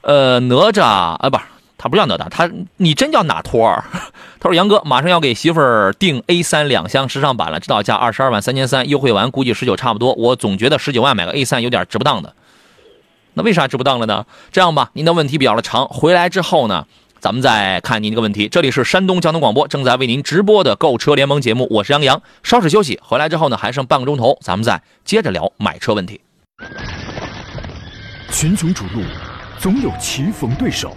[0.00, 1.44] 呃，哪吒啊，不是
[1.84, 3.84] 他不叫哪吒，他你真叫哪托儿？
[4.40, 10.14] 他说杨哥马上要给媳妇儿订 A 三两厢时尚版了，指导价二十二万三千三，优惠完估计十九差不多。
[10.14, 12.34] 我总觉得十九万买个 A 三有点值不当的。
[13.34, 14.24] 那为啥值不当了呢？
[14.50, 16.86] 这样吧，您的问题比较的长，回来之后呢，
[17.20, 18.48] 咱们再看您这个问题。
[18.48, 22.22] 这里是山东交通广播正在为您直播的购车联盟节目，我是杨洋。
[22.42, 26.18] 稍事休息，回来之后呢，还剩半个钟头，咱们再接着聊买车问题。
[28.30, 29.02] 群雄逐鹿，
[29.58, 30.96] 总有棋逢对手，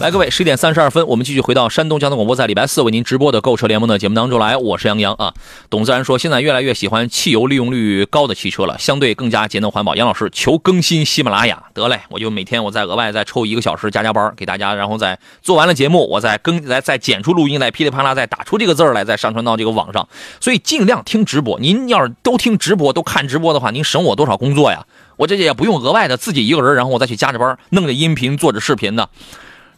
[0.00, 4.56] 来，各位，十一点三十二分，我们继续回到山东交通广播，在礼拜四为您直播的购车联盟的节目当中来。
[4.56, 5.32] 我是杨洋啊。
[5.70, 9.94] 董自然说，现在越来越喜欢汽油利用率高的汽车了，相对更加节能环保。
[9.94, 20.08] 杨老师求更新喜马拉雅，得嘞，我就每天我再额外再抽一个小时加加班给大家，然后再做完了节目，我再更来再剪出录音来，噼里啪啦再打出这个字儿来，再上传到这个网上。
[20.40, 21.60] 所以尽量听直播。
[21.60, 24.84] 您要是都听直播，都看直播的话，您省我多少工作呀？
[25.16, 29.08] 我这也不用额外的自己一个人，然后我再去加着班弄着音频，做着视频的。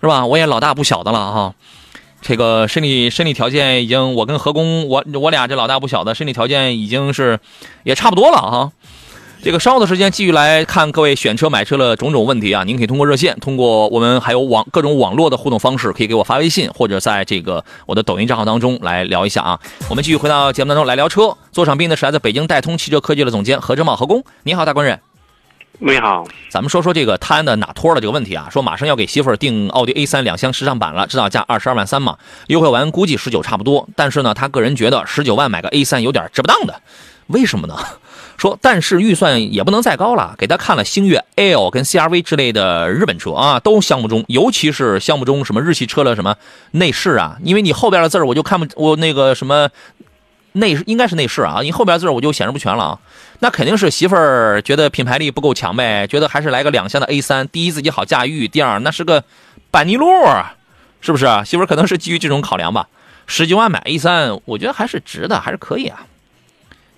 [0.05, 0.27] 是吧？
[0.27, 1.55] 我也老大不小的了哈，
[2.21, 7.40] 这个身体身体条件已经，我跟何工，我我俩这老大不小的身体条件已经是
[7.85, 8.71] 也差不多了哈。
[9.43, 19.59] 这个稍后的时间继续来看各位选车买车的种种问题啊，您可以通过热线，通过我们还有网各种网络的互动方式，可以给我发微信，或者在这个我的抖音账号当中来聊一下啊。
[19.88, 25.01] 我们继续回到节目当中来聊车，座上宾的是来自北京戴通汽车科技的总监何正茂何工，你好，大官人。
[25.81, 28.49] 你好，咱们说说这个泰安的哪托的这个问题啊？
[28.49, 33.89] 说马上要给媳妇儿订奥迪 A 三两厢时尚版了，指导价二十二万三嘛，优惠完估计十九差不多。
[33.97, 36.81] 但是呢，他个人觉得十九万买个 A 三有点值不当的，
[37.27, 37.77] 为什么呢？
[38.39, 40.35] 说但是预算也不能再高了。
[40.39, 46.37] 给他看了星越 L 跟 CRV 之类的日本车啊，都项目中，尤其是项目中什么日系车的什么
[46.73, 49.69] 内饰啊，因为你后边的字儿我就看不我那个什么
[50.57, 52.99] 内应该是内饰啊，你后边字我就显示不全了啊。
[53.40, 59.25] 那肯定是媳妇儿觉得品牌力不够强呗，觉得还是来个两厢的 A 三，第一自己好驾驭，第二那是个
[59.71, 60.07] 板尼路，
[61.01, 61.27] 是不是？
[61.45, 62.88] 媳妇可能是基于这种考量吧。
[63.27, 66.07] 十几万买 A 三，我觉得还是值的，还是可以啊。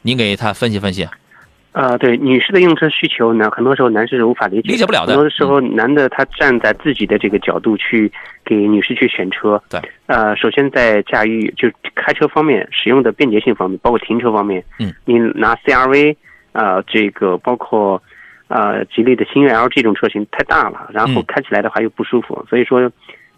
[0.02, 1.08] 您给他分析分析。
[1.76, 5.12] 呃，对，女士的用车需求呢，很多时候男士是无法理解，理解不了的。
[5.12, 8.10] 很多时候男的他站在自己的这个角度去
[8.44, 9.62] 给女士去选车。
[9.68, 9.78] 对。
[10.06, 14.64] 呃，首先在驾驭就开车方面，使用的便捷性方面，包括停车方面。
[14.80, 14.94] 嗯。
[15.04, 16.16] 你拿 CRV。
[16.58, 18.02] 呃，这个包括，
[18.48, 22.90] 呃，吉利的星越 L 这种车型太大了，然后开起来的话又不舒服，所以说，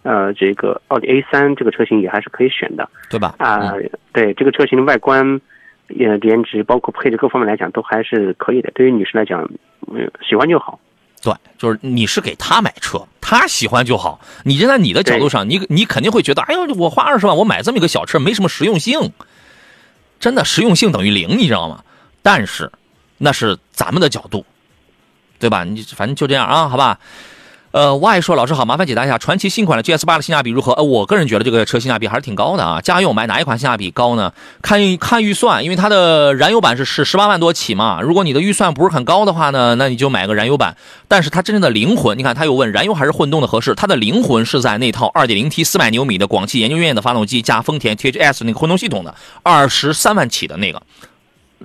[0.04, 3.34] 呃，这个奥迪 A 三这个车型也还是可以选的，对吧？
[3.38, 3.72] 啊，
[4.12, 5.40] 对这个车型的外观、
[5.88, 8.70] 也颜值，包括配置各方面来讲，都还是可以的。
[8.74, 9.48] 对于女士来讲，
[10.28, 10.78] 喜欢就好。
[11.22, 14.20] 对，就是你是给她买车，她喜欢就好。
[14.44, 19.12] 你站在你的角度上，你你肯定会觉得，哎呦，我花二十万我买这么一个小车，没什么实用性，
[20.20, 21.82] 真的实用性等于零，你知道吗？
[22.22, 22.70] 但是。
[23.20, 24.46] 那是咱们的角度，
[25.40, 25.64] 对吧？
[25.64, 27.00] 你反正就这样啊，好吧。
[27.70, 30.72] 呃，，Y 说老师好，麻烦解答一下传奇新款的 GS 八的性价比如何？
[30.72, 32.80] 呃，我个人觉得这个车性价比还是挺高的啊。
[32.80, 34.32] 家用买哪一款性价比高呢？
[34.62, 38.00] 看看预算，因为它的燃油版是是十八万多起嘛。
[38.00, 40.76] 如果你的预算不是很高的话呢，那你就买个燃油版。
[41.08, 43.74] 但是它真正的灵魂，你看他又问燃油还是混动的合适？
[43.74, 50.82] 它的灵魂是在那套二点零 T 四百牛米的广汽研究院的发动机加丰田 THS 那个混动系统的二十三万起的那个。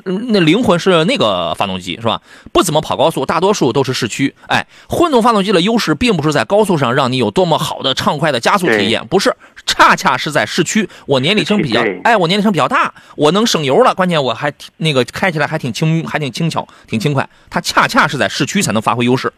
[0.05, 2.19] 嗯，那灵魂是那个发动机是吧？
[2.51, 4.33] 不怎么跑高速，大多数都是市区。
[4.47, 9.35] 哎，混动发动机的优势并不是在高速上让你有多么好的畅快的加速体验，不是，
[9.67, 10.89] 恰恰是在市区。
[11.05, 17.29] 我年里程比较，哎，我年里程比较大，我能省油了，关键我还那个开起来还挺轻，还挺轻巧，挺轻快。
[17.51, 19.31] 它恰恰是在市区才能发挥优势，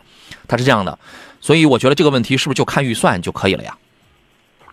[0.47, 0.97] 它是这样的。
[1.41, 3.75] 所以我觉得这个问题是不是就看预算就可以了呀？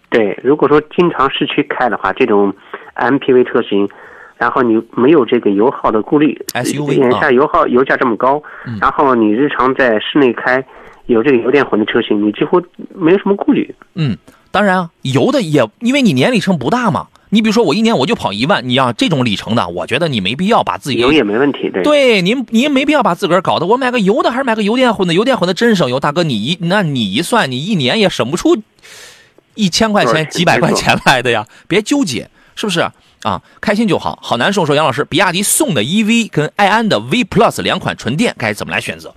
[0.08, 2.54] 对，如果说经常市区开的话，这种
[2.94, 3.88] MPV 车型。
[4.42, 8.42] 然后你没有这个油耗的顾虑，SUV 眼下油耗油价这么高，
[8.80, 10.60] 然后你日常在室内开，
[11.06, 12.60] 有这个油电混的车型，你几乎
[12.92, 13.72] 没有什么顾虑。
[13.94, 14.18] 嗯，
[14.50, 17.06] 当然啊，油的也因为你年里程不大嘛。
[17.30, 28.60] 你比如说我一年我就跑一万，你要这种里程的，我觉得你没必要把自己油也没问题，对对，您您没必要把自个儿搞得我买个油的还是买个油电混的，油电混的真省油，大哥你一那你一算，你一年也省不出
[29.54, 32.84] 一千块钱几百块钱来的呀，别纠结，是不是？
[33.22, 34.18] 啊，开心就好。
[34.22, 39.14] 好难受，说杨老师，比亚迪宋的 EV 跟埃安的 V Plus 两款纯电该怎么来选择？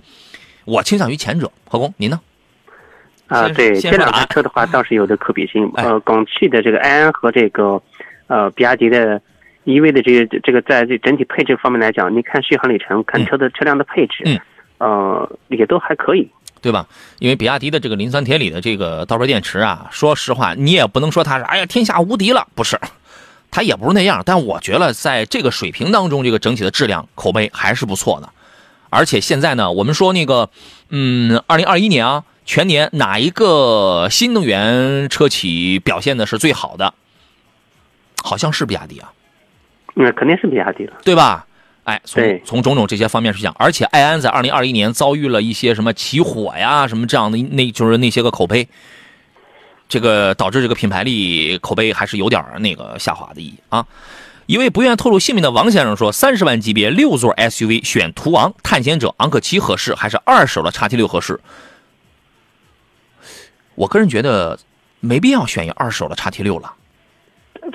[0.64, 1.50] 我倾向于前者。
[1.68, 2.20] 何工，您呢？
[3.28, 5.70] 啊，对，这两台车的话倒是有的可比性。
[5.74, 7.82] 呃，广汽的这个埃安和这个
[8.28, 9.20] 呃比亚迪的
[9.64, 14.40] EV 的这个这个在这整体配置方面来讲，你看续航里程，看车的车辆的配置，嗯，
[14.78, 16.30] 呃，也都还可以。
[16.62, 16.86] 对吧？
[17.20, 22.76] 因为比亚迪的这个磷酸铁锂的这个倒车电池啊，说实话，你也不能说它是哎呀天下无敌了，不是，
[23.56, 24.22] 它也不是那样。
[24.26, 28.28] 但我觉得在这个水平当中，这个整体的质量口碑还是不错的。
[28.90, 30.50] 而且现在呢，我们说那个，
[30.90, 36.92] 嗯，二零二一年啊，全年哪一个新能源车企表现的是最好的？
[38.22, 39.10] 好像是比亚迪啊，
[39.94, 41.46] 那肯定是比亚迪了，对吧？
[41.84, 48.68] 哎，从对从种种这些方面去讲，而且埃安在二零二一年遭遇了一些什么起火呀，什么这样的，那就是那些个口碑，
[49.88, 53.86] 这个导致这个品牌力口碑还是有点那个下滑的意义啊。
[54.46, 61.40] 一位不愿透露姓名的王先生说：“三十万级别六座 SUV 选途昂、探险者、昂克旗合适，还是二手的叉 T 六合适？”
[63.74, 64.56] 我个人觉得
[65.00, 66.72] 没必要选一二手的叉 T 六了。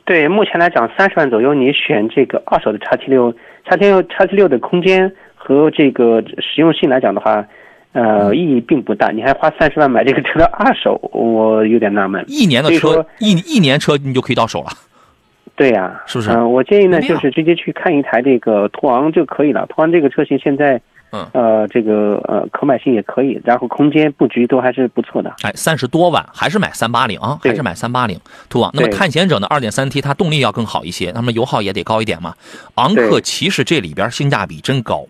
[0.06, 3.34] 对，目前来讲，三十万左右，你选这个二手的叉 T 六，
[3.66, 7.46] 叉 T 六叉 T 六的空间和这个实用性来讲的话，
[7.94, 9.12] 呃，意义并不大。
[9.12, 12.24] 你还花三十万买这个车的二手，我有点纳闷。
[12.28, 14.70] 一年的车一一年车你就可以到手了。
[15.54, 19.66] 对呀、是不是嗯、我建议呢，就是直接去看一台这个途昂就可以了。
[19.68, 25.36] 途昂这个车型现在，嗯呃，这个呃可买性也可以，然后空间布局都还是不错的。
[25.44, 28.72] 哎，三十多万还是买三八零啊，还是买三八零途昂。
[28.74, 32.34] 那么探险者呢，二点三 T 它动力要更好一些，那么油耗也得高一点嘛。
[32.76, 35.06] 昂克对旗是这里边性价比真高，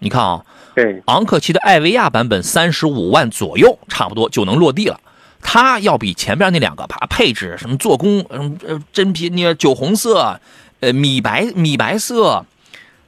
[0.00, 0.42] 你看啊，
[0.74, 5.00] 对，昂克旗的艾维亚版本三十五万左右，差不多就能落地了。
[5.40, 8.58] 它要比前边那两个，把配置什么做工，嗯
[8.92, 10.40] 真皮那酒红色，
[10.80, 12.44] 呃米白米白色，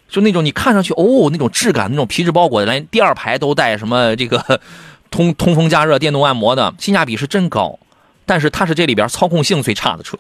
[0.09, 4.61] 就那种你看上去哦那种质感，那种皮质包裹的，连第二排都带什么这个
[5.11, 7.79] 通通风加热、电动按摩的，性价比是真高。
[8.27, 10.19] 但是它是这里边操控性最差的车，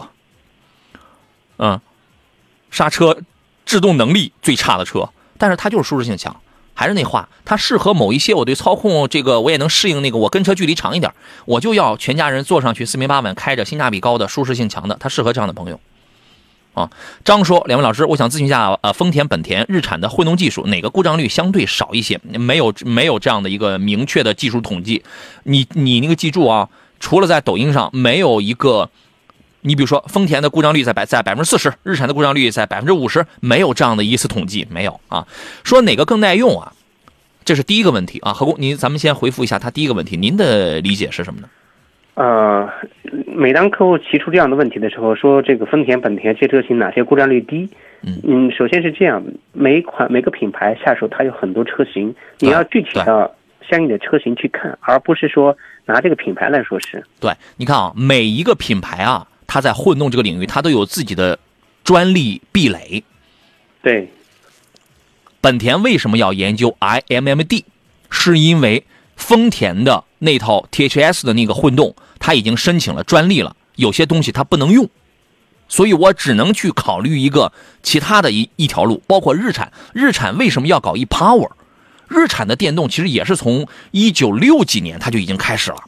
[1.58, 1.80] 嗯，
[2.70, 3.18] 刹车
[3.64, 6.34] 制动能力最差的车，但是它就是舒适性强。
[6.76, 11.12] 还是那话，它适合某一些我对操控这个我也能适应那个我跟车距离长一点，
[11.46, 15.80] 我就要全家人坐上去四平八稳开着，性价比高的、舒适性强的，它适合这样的朋友。
[16.74, 16.90] 啊，
[17.24, 22.20] 张说，两位老师，我想咨询一下，呃，丰田、本田、日产的混动技术哪个故障率相对少一些？
[22.24, 25.02] 没有没有这样的一个明确的技术统计。
[25.44, 26.68] 你你那个记住啊，
[27.00, 28.90] 除了在抖音上，没有一个，
[29.66, 35.26] 你比如说丰田的故障率在百在百分之四十，日产的故障率在百分之五十，没有这样的一次统计，没有啊。
[35.64, 36.72] 说哪个更耐用啊？
[37.44, 41.48] 这是第一个问题啊，何工，您咱们先回复一下他第一个问题，您的理解是什么呢？
[42.14, 42.68] 呃，
[43.26, 47.68] 每当客户提出这样的问题的时候，说这个丰田、本田这些车型哪些故障率低？
[48.02, 53.30] 嗯首先是这样，每一款每个品牌下手它有很多车型，你要具体到
[53.68, 57.04] 相应的车型去看，而不是说拿这个品牌来说事。
[57.20, 61.38] 对，你看啊，每一个品牌啊，它在混动这个领域，它都有自己的
[61.84, 63.02] 专利壁垒。
[63.82, 64.10] 对，
[65.40, 67.62] 本田为什么要研究 iMMD？
[68.10, 68.84] 是因为
[69.16, 74.88] 丰田的那套 THS 的那个混动，它已经申请了专利了，有些东西它不能用，
[75.68, 79.02] 所以我只能去考虑一个其他的一一条路。
[79.06, 81.50] 包括日产，日产为什么要搞 ePower？
[82.08, 85.78] 日产的电动其实也是从一九六几年它就已经开始了，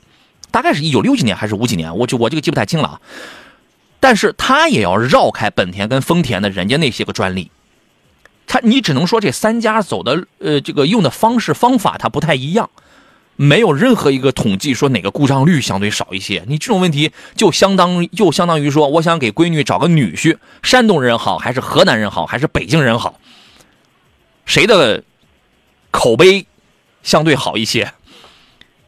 [0.51, 3.01] 大概是一九六几年还是五几年，我就我这个记不太清了啊。
[4.00, 7.50] 但是它也要绕开本田跟丰田的人家那些个专利。
[8.46, 12.70] 它你只能说这三家走的呃这个用的方式方法它不太一样，
[13.37, 16.44] 没有任何一个统计说哪个故障率相对少一些。
[16.46, 23.20] 你这种问题就相当就相当于说，我想给闺女找个女婿，山东人好还是河南人好还是北京人好，
[24.46, 25.04] 谁的
[25.90, 26.46] 口碑
[27.02, 27.92] 相对好一些？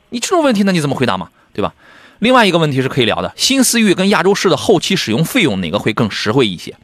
[0.08, 1.30] 你这种问题那你怎么回答嘛？
[1.52, 1.74] 对吧？
[2.20, 6.74] 另外一个问题是可以聊的，新思域跟亚洲狮的后期使用费用哪个会更实惠一些？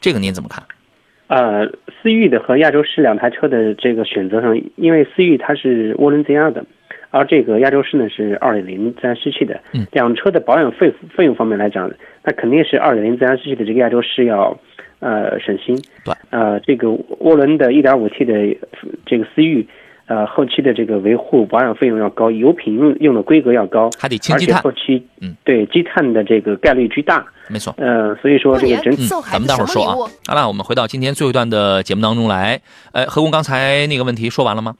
[0.00, 0.64] 这个您怎么看？
[1.26, 1.66] 呃，
[2.02, 6.64] 思域的和亚洲狮两台车的这个选择上，因为思域它是涡轮增压的，
[7.10, 11.92] 而这个亚洲狮呢是二点零自然吸气的，嗯，两车的保养费费用方面来讲，
[12.24, 14.58] 那肯定是二点零自然吸气的这个亚洲狮要
[15.00, 18.32] 呃省心，对，呃，这个涡轮的一点五 T 的
[19.04, 19.68] 这个思域。
[20.10, 27.72] 呃，后期的这个维护保养费用要高，油品用用的规格要高，还得清而且积碳，后期嗯对积碳的这个概率巨大，没错。
[27.78, 29.94] 呃，所以说这个整体咱们待会儿说啊。
[30.26, 32.60] 好了，我们回到今天最后一段的节目当中来。
[32.90, 34.74] 呃，何工刚才那个问题说完了吗？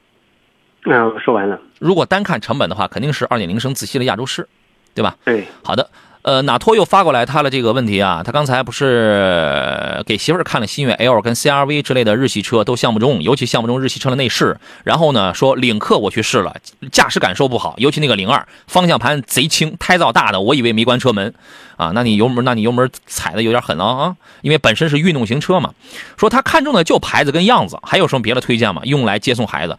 [0.83, 4.45] 嗯、说完了，如果单看成本的话，肯定是二点零升自吸的亚洲狮，
[4.93, 5.15] 对吧？
[5.23, 5.45] 对。
[5.63, 5.89] 好的，
[6.23, 8.21] 呃，哪托又发过来他的这个问题啊？
[8.23, 14.55] 他刚才不是给媳妇儿看了新悦 L 跟 CRV 之类的日系车都相不中，尤其相不中日系车的内饰。
[14.83, 16.55] 然后呢，说领克我去试了，
[16.91, 21.33] 驾驶感受不好，尤其那个零二方向盘贼轻，胎噪大的，我以为没关车门
[21.75, 21.91] 啊。
[21.95, 25.73] 那你油门，那你油门踩的有点狠了啊，因为本身是运动型车嘛。
[26.17, 28.83] 说他看中的就牌子跟样子，还有什么别的推荐吗？
[28.85, 29.75] 用来接送孩子，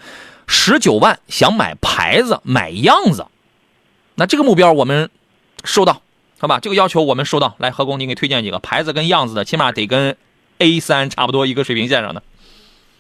[0.49, 3.27] 十九万想买牌子买样子，
[4.17, 5.09] 那这个目标我们
[5.63, 6.03] 收到。
[6.43, 7.55] 好吧，这个要求我们收到。
[7.61, 10.17] 来，何工，你给推荐几个牌子跟样子的，起码得跟
[10.59, 12.21] A 三差不多一个水平线上的。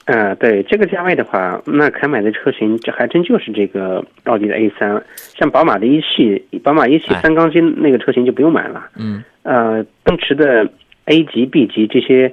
[0.05, 5.05] 呃，对这个价位的话，那可买的车型，这还真就是这个奥迪的 A 三。
[5.36, 8.80] 像宝马的一系，宝马一系三缸机那个车型就不用买了。
[8.95, 9.24] 嗯。
[9.43, 10.70] 呃，奔驰的
[11.07, 12.32] A 级、B 级这些，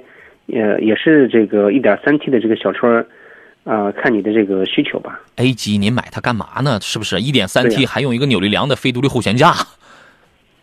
[0.52, 3.04] 呃，也是这个 1.3T 的这个小车，
[3.64, 5.20] 啊，看你的这个需求吧。
[5.34, 6.78] A 级您买它干嘛呢？
[6.80, 9.52] 是不是？1.3T 还用一个扭力梁的非独立后悬架？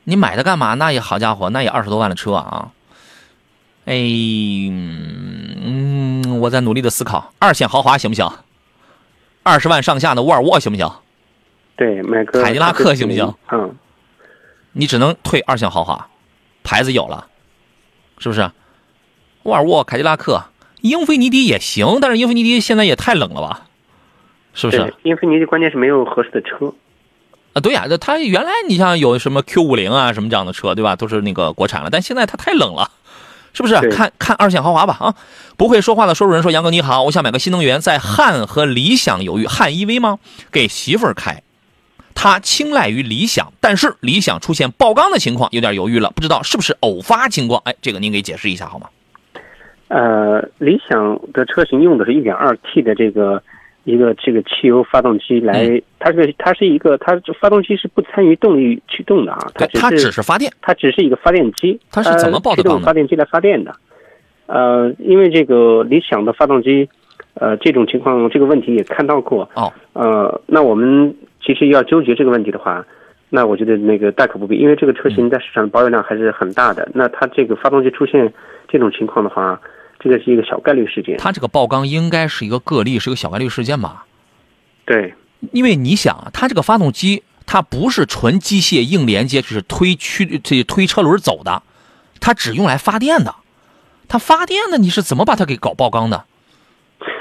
[0.09, 0.73] 你买它干嘛？
[0.75, 2.71] 那也好家伙，那也二十多万的车啊！
[3.83, 3.93] 哎，
[5.59, 8.25] 嗯，我在努力的思考，二线豪华行不行？
[9.43, 10.89] 二十万上下的沃尔沃行不行？
[11.75, 13.33] 对，买个凯迪拉克行不行？
[13.51, 13.75] 嗯，
[14.71, 16.07] 你只能退二线豪华，
[16.63, 17.27] 牌子有了，
[18.17, 18.49] 是不是？
[19.43, 20.41] 沃尔沃、凯迪拉克、
[20.79, 23.67] 英菲尼迪也行，但是英菲尼迪现在也太冷了吧？
[24.53, 24.93] 是不是？
[25.03, 26.73] 英菲尼迪关键是没有合适的车。
[27.57, 30.95] 啊，对呀，那它原来你像有什么 Q 五零啊，什么这样的车，对吧？
[30.95, 32.91] 都是那个国产了，但现在它太冷了，
[33.51, 33.75] 是不是？
[33.89, 35.15] 看看二线豪华吧，啊！
[35.57, 40.19] 不会说话的说书人说：“杨哥你好，我想买个新能源，在汉和理想犹豫，汉 EV 吗？
[40.51, 41.41] 给媳妇儿开，
[42.13, 47.59] 他青睐于理想，但是理想出现爆缸的情况，有点犹豫了，不知道是不是偶发情况？
[47.65, 48.87] 哎，这个您给解释一下好吗？
[49.87, 53.41] 呃，理想的车型用的是一点二 T 的这个。
[53.87, 63.73] 一个这个汽油发动机来，它是它是一个，它发动机是不参与动力驱动的啊，它它只是发电，它只是一个发电机，它是怎么爆的缸发电机来发电的，
[64.47, 66.89] 呃，因为这个理想的发动机，
[67.35, 69.49] 呃，这种情况这个问题也看到过。
[69.53, 72.85] 哦，呃，那我们其实要纠结这个问题的话，
[73.29, 78.33] 那我觉得那个大可不必，因为这个车型在市场保有量还是很大的，那它这个发动机出现
[78.67, 79.57] 这种情况的话。
[79.99, 84.05] 这个是一个小概率事件，它这个爆缸应该是一个个例，是个小概率事件吧？
[84.85, 85.13] 对，
[85.51, 91.63] 因为你想啊，它这个发动机它不是纯机械硬连接，就是推驱这推车轮走的，
[92.19, 93.33] 它只用来发电的。
[94.07, 96.23] 它发电的，你是怎么把它给搞爆缸的？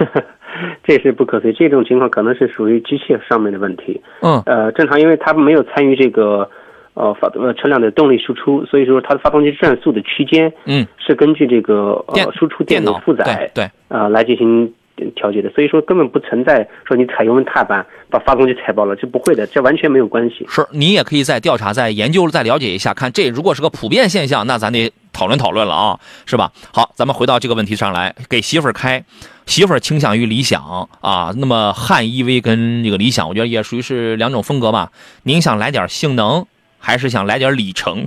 [0.85, 4.01] 这是不可推，这种情况可能是属于机械上面的问题。
[4.21, 6.51] 嗯，呃，正常，因为它没有参与这个。
[6.97, 14.73] 呃，发呃车辆的动力输出，所以说它的发动机转速的区间，嗯，是根据这个呃输出电的负载，对，呃来进行
[15.15, 15.51] 调节的。
[15.51, 20.47] 所以说根本不存在说你踩油门踏板把发动机踩爆了，这不会的，这完全没有关系。
[20.49, 26.51] 是你也可以再调查、再研究、再了解一下，看这如果是个普遍现象，那咱得讨论讨论了啊，是吧？
[26.73, 29.05] 好，咱们回到这个问题上来，给媳妇儿开，
[29.45, 34.91] 媳妇儿倾向于理想啊，那么汉 EV 跟这个理想，我觉得也属于是两种风格吧。
[35.25, 36.47] 您想来点性能？
[36.79, 38.07] 还是想来点里程，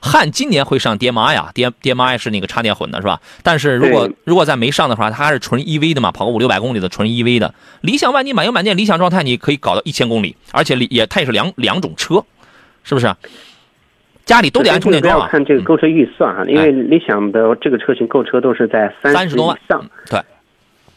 [0.00, 3.20] 汉今年会上爹妈呀爹爹妈呀是那个插电混的，是吧？
[3.42, 7.52] 但是如果如果再没上的话，它还是纯 EV 的嘛，跑个五六百公里的纯 EV 的。
[7.80, 12.24] 理想 ONE 你满油满电，理想状态你可以搞到一千公里，而且也它也是两两种车，
[12.84, 13.12] 是不是？
[14.24, 15.28] 家里都得安充电桩啊。
[15.28, 20.20] 看这个购车预算哈，因为理想的这个车型购车都是在三十多万以上，对，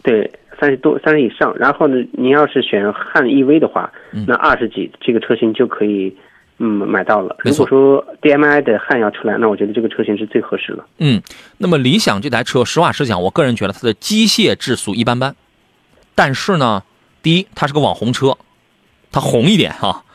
[0.04, 1.54] 对，三十多三十以上。
[1.58, 3.92] 然后呢，你要是选汉 EV 的话，
[4.28, 6.16] 那二十几这个车型就可以。
[6.66, 7.36] 嗯，买到了。
[7.40, 10.86] 如果说 DMI 的汉要出来，那我觉得这个车型是最合适的。
[11.00, 11.22] 嗯，
[11.58, 15.36] 那么理想这台车，实话实讲，我个人觉得它的机械质素一般般。
[16.16, 16.84] 但是呢，
[17.22, 18.38] 第一，它是个网红车，
[19.12, 20.06] 它红一点哈。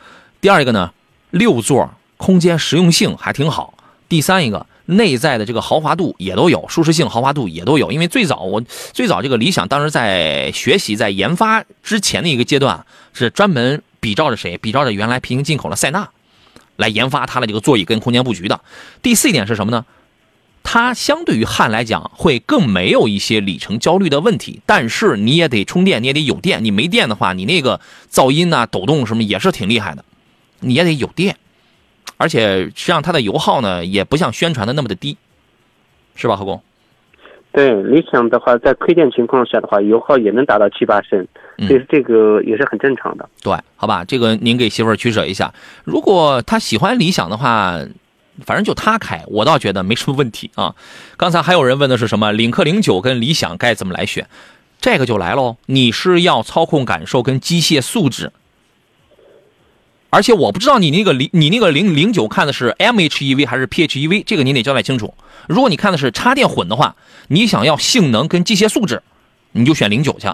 [0.41, 0.91] 第二一个呢，
[1.29, 3.75] 六座空间实用性还挺好。
[4.07, 7.91] 第三一个，内在的这个豪华度也都有，舒适性、豪华度也都有。
[7.91, 8.59] 因为最早我
[8.91, 12.83] 最早这个理想当时在学习、在研发之前的一个阶段，
[13.13, 14.57] 是专门比照着谁？
[14.57, 16.09] 比照着原来平行进口的塞纳。
[16.79, 18.59] 来研发它的这个座椅跟空间布局的。
[19.03, 19.85] 第四一点是什么呢？
[20.63, 24.61] 它相对于汉来讲，会更没有一些里程焦虑的问题。
[24.65, 26.63] 但是你也得充电，你也得有电。
[26.63, 27.79] 你没电的话，你那个
[28.11, 30.05] 噪音呐、抖动什么也是挺厉害的。
[30.59, 31.37] 你也得有电，
[32.17, 35.17] 而且实际上它的油耗呢，也不像宣传的那么的低，
[36.15, 36.61] 是吧，何工？
[37.51, 41.27] 对，理想的话，在亏电情况下的话，油耗也能达到七八升，
[41.67, 43.27] 所以这个也是很正常的。
[43.41, 45.51] 对，好吧，这个您给媳妇儿取舍一下。
[45.83, 47.79] 如果她喜欢理想的话，
[48.45, 50.75] 反正就她开，我倒觉得没什么问题啊。
[51.17, 52.31] 刚才还有人问的是什么？
[52.31, 54.27] 领克零九跟理想该怎么来选？
[54.79, 55.57] 这个就来喽。
[55.65, 58.31] 你是要操控感受跟机械素质？
[60.11, 65.13] 而且我不知道你那个零你那个零零九看的是 MHEV 还是 PHEV，这个你得交代清楚。
[65.47, 66.95] 如果你看的是插电混的话，
[67.27, 69.03] 你想要性能跟机械素质，
[69.51, 70.27] 你就选零九去。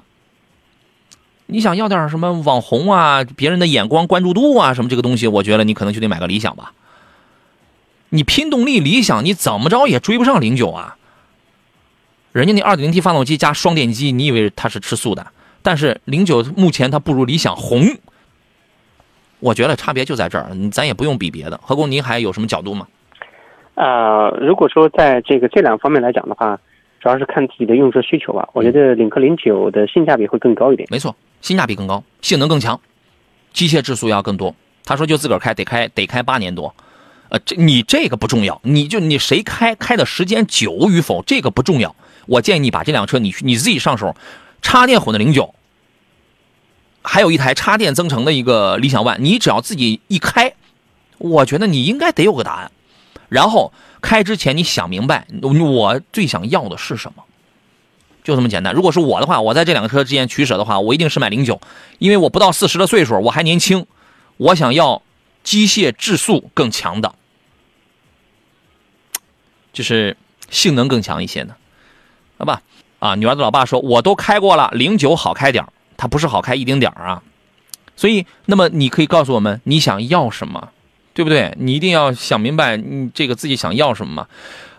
[1.47, 6.71] 你想要点什么网红啊，别人的眼光关注度啊，什么这个东西，我觉得你可能就得买个理想吧。
[8.09, 10.95] 你拼动力，理想你怎么着也追不上零九啊。
[12.31, 15.27] 人家那二点零 T 发动机加双电机，你以为它是吃素的？
[15.61, 17.97] 但是零九目前它不如理想红。
[19.45, 21.59] 我觉得差别就在这儿，咱也不用比别的。
[21.61, 22.87] 何工，您还有什么角度吗？
[23.75, 26.59] 呃，如果说在这个这两方面来讲的话，
[26.99, 28.49] 主要是看自己的用车需求吧。
[28.53, 30.87] 我觉得领克零九的性价比会更高一点。
[30.89, 32.79] 没错，性价比更高，性能更强，
[33.53, 34.55] 机械质素要更多。
[34.83, 36.73] 他说就自个儿开，得开得开八年多。
[37.29, 41.95] 呃，这你这个不重要，你就你谁开开的时间久与否，这个不重要。
[42.25, 44.15] 我建议你把这辆车你你自己上手，
[44.63, 45.53] 插电混的零九。
[47.07, 50.53] 还有一台插电增程的一个理想 ONE，你只要自己一开，
[51.19, 52.71] 我觉得你应该得有个答案。
[53.29, 57.23] 然后开之前你想明白，我最想要的是什么，
[58.23, 58.73] 就这么简单。
[58.73, 61.61] 如果是我的话，我在这两个车之间取舍的话，我一定是买零九，
[61.99, 63.85] 因为我不到四十的岁数，我还年轻，
[64.37, 65.01] 我想要
[65.43, 67.13] 机械质素更强的，
[69.73, 70.17] 就是
[70.49, 71.55] 性能更强一些的，
[72.37, 72.61] 好吧？
[72.99, 75.65] 啊，女儿的老爸说，我都开过了，零九好开点
[75.97, 77.23] 它不是好开一丁点儿啊，
[77.95, 80.69] 所以，那么你可以告诉我们你想要什么，
[81.13, 81.53] 对不对？
[81.57, 84.27] 你一定要想明白，你这个自己想要什么嘛。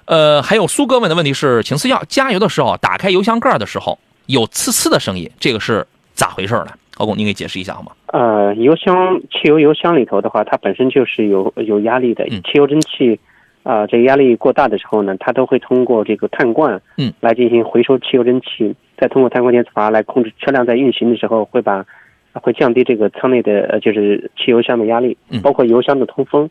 [0.05, 6.69] 呃，还有苏哥问的问题是，请赐教加油的时候打开油箱盖的时候有呲呲的声音，这个是咋回事呢？
[6.95, 7.93] 高工，你给解释一下好吗？
[8.07, 13.19] 呃，油箱汽油油箱里头的话，它本身就是有有压力的，汽油蒸汽
[13.67, 18.75] 啊，这个压力过大的时候呢，它都会通过这个碳罐嗯来进行回收汽油蒸汽。
[18.97, 21.85] 再通过碳罐电磁阀来控制车辆在运行的时候，会把
[22.33, 26.49] 会降低这个舱内的呃就是汽油箱的压力，包括油箱的通风。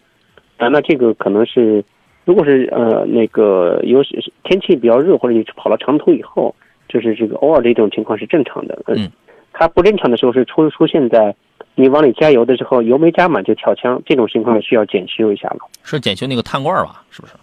[0.58, 1.84] 啊，那这个可能是，
[2.26, 4.04] 如果是呃那个油
[4.44, 6.54] 天气比较热，或者你跑了长途以后，
[6.88, 8.78] 就是这个偶尔的一种情况是正常的。
[8.88, 9.10] 嗯，
[9.54, 11.34] 它不正常的时候是出出现在
[11.76, 15.60] 你往里加油的时候，油没加满就跳枪，这种情况需要检修一下了。
[15.84, 17.04] 是检修那个碳罐吧？
[17.12, 17.34] 是不是？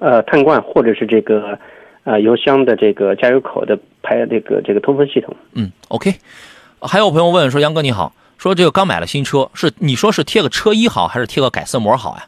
[0.00, 1.58] 呃，碳罐或者是这个。
[2.02, 5.36] 呃，油箱的这个加油口的排这个这个通风系统。
[5.52, 6.14] 嗯，OK。
[6.80, 12.26] 还有朋友问说，杨哥你好，说这个刚买了新车，是你说是贴个车衣好，还是贴个改色膜好呀？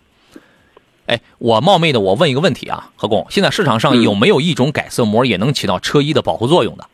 [1.06, 6.86] 哎，我冒昧的我问一个问题啊，何工，现在市场上有没有一种改色膜也能起到车衣的保护作用的？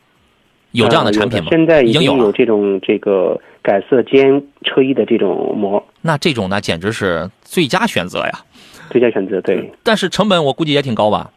[0.71, 1.47] 有这样的产品吗？
[1.49, 5.83] 现在已经有这种这个改色兼车衣的这种膜。
[6.01, 8.31] 那这种呢，简直是最佳选择呀！
[8.91, 9.71] 最佳选择，对。
[9.83, 11.31] 但是成本我估计也挺高吧？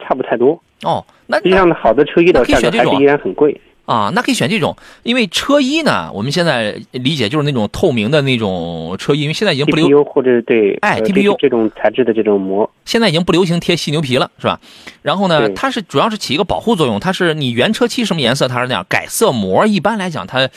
[0.00, 0.60] 差不太多。
[0.82, 4.10] 哦，那实际上好的车衣的价格还是依然很贵啊。
[4.14, 14.60] 那可以选这种，因为车衣呢，我们现在理解就是那种透明的那种车衣，因为现在已经不流或者对哎 TPU 这种材质的这种膜，现在已经不流行贴犀牛皮了，是吧？
[15.02, 18.84] 然后呢，它是主要是起一个保护作用，它是你原车漆什么颜色，它是那样。
[18.88, 20.48] 改色膜一般来讲，它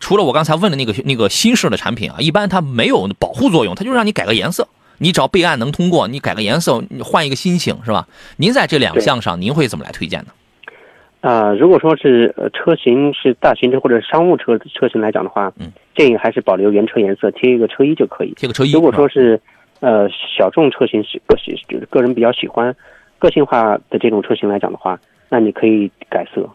[0.00, 4.66] 除了我刚才问的那个那个新式的产品啊，一般它没有保护作用，它就让你改个颜色。
[4.98, 8.06] 你只要备案能通过，你改个颜色，你换一个心情，是吧？
[8.36, 10.26] 您在这两项上，您会怎么来推荐呢？
[11.24, 18.34] 啊，如果说是呃车型是大型车或者商务车车型来讲的话，嗯，建议还是保留原车颜色，贴一个车衣就可以。
[18.36, 18.72] 贴个车衣。
[18.72, 19.40] 如果说是
[19.80, 22.76] 呃小众车型是个喜就是个人比较喜欢
[23.18, 25.00] 个性化的这种车型来讲的话，
[25.30, 26.46] 那你可以改色，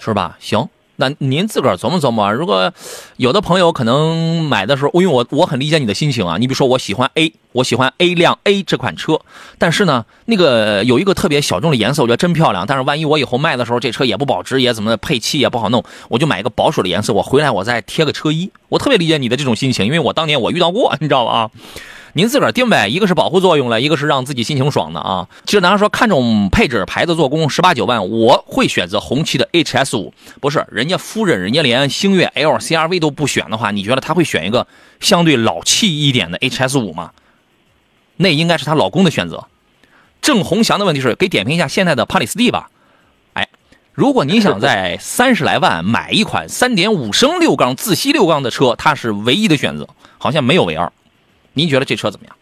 [0.00, 0.34] 是吧？
[0.40, 0.68] 行。
[0.96, 2.72] 那您自个儿琢磨琢磨，如果
[3.16, 6.36] 有的朋友可能买的时候，因为我我很理解你的心情啊。
[6.38, 9.20] 你比如说，我喜欢 A，我喜欢 A 辆 A 这款车，
[9.58, 12.66] 但是呢，那个有一个特别小众的颜色，我觉得真漂亮。
[12.66, 18.50] 但是万一我以后卖的时候，这车也不保值，也怎么配漆也不好弄，我就买一个保守的颜色，我回来我再贴个车衣。
[18.68, 21.32] 我特别理解你的这种心情，因为我当年我遇到过，你知道吧？
[21.32, 21.50] 啊。
[22.16, 25.28] 您自个儿定呗，一个是保护作用了，一个是让自己心情爽的啊。
[25.44, 30.14] 其实，咱说看重配置、牌子、做工，十八九万，我会选择红旗的 HS 五。
[30.40, 34.66] 不是，人家夫人，人家连星越 L、CRV 都不选的话，你觉得他会选一个
[34.98, 37.10] 相对老气一点的 HS 五吗？
[38.16, 39.44] 那应该是她老公的选择。
[40.22, 42.70] 郑红祥的问题是，给点评一下现在的帕里斯蒂吧。
[43.34, 43.46] 哎，
[43.92, 49.86] 如果你想在三十来万买一款三点五升六缸自吸六缸的车，它是唯一的选择，
[50.16, 50.90] 好像没有唯二。
[51.56, 52.36] 您觉得这车怎么样？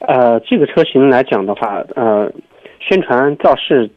[0.00, 2.28] 呃，这个车型来讲的话，呃，
[2.80, 3.88] 宣传造势，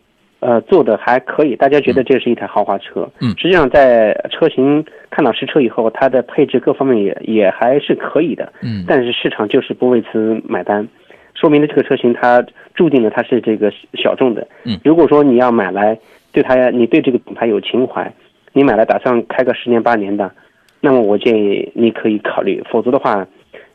[0.42, 3.10] 呃，做的还可以，大家觉得这是一台豪华车。
[3.20, 8.54] 嗯，实际上在车型看到实车以后，它的配置各方面也也还是可以的。
[8.62, 10.88] 嗯，但是市场就是不为此买单，
[11.34, 12.46] 说明了这个车型它
[12.76, 14.48] 注定了它是这个小众的。
[14.66, 15.98] 嗯，如果说你要买来
[16.32, 18.14] 对它，你对这个品牌有情怀，
[18.54, 20.32] 你买来打算开个十年八年的，
[20.80, 23.28] 那么我建议你可以考虑，否则的话。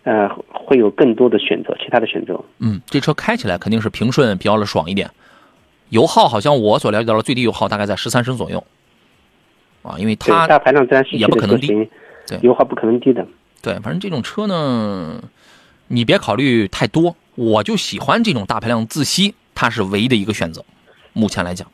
[0.06, 2.40] 呃，会有更多的选择，其他的选择。
[2.60, 5.10] 嗯，这车开起来肯定是平顺，比较的爽一点。
[5.88, 8.62] 油耗好像我所了解到的最低油耗大概在十三升左右，
[9.82, 11.88] 啊，因为它大排量自然吸气的车型，
[12.28, 13.26] 对，油耗不可能低的。
[13.60, 15.20] 对，反正这种车呢，
[15.88, 20.64] 你别考虑太多，我就喜欢这种大排量自吸，它是唯一的一个选择。
[21.12, 21.66] 目前来讲，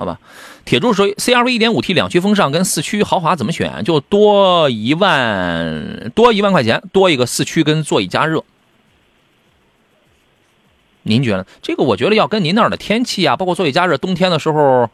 [0.00, 0.18] 好吧。
[0.64, 3.84] 铁柱说：“CRV 1.5T 两驱风尚跟四驱豪华怎么选？
[3.84, 8.42] 就多一万多一万块钱，多一个四驱跟座椅加热。
[11.02, 11.82] 您觉得这个？
[11.82, 14.88] 我觉得要跟您那儿的天气啊，包括座椅加热，冬天的时候，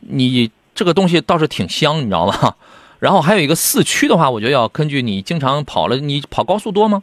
[0.00, 2.56] 你这个东西倒是挺香，你知道吗？
[3.00, 7.02] 然后还有一个四驱的话，我觉得要根据你经常跑了，你跑高速多吗？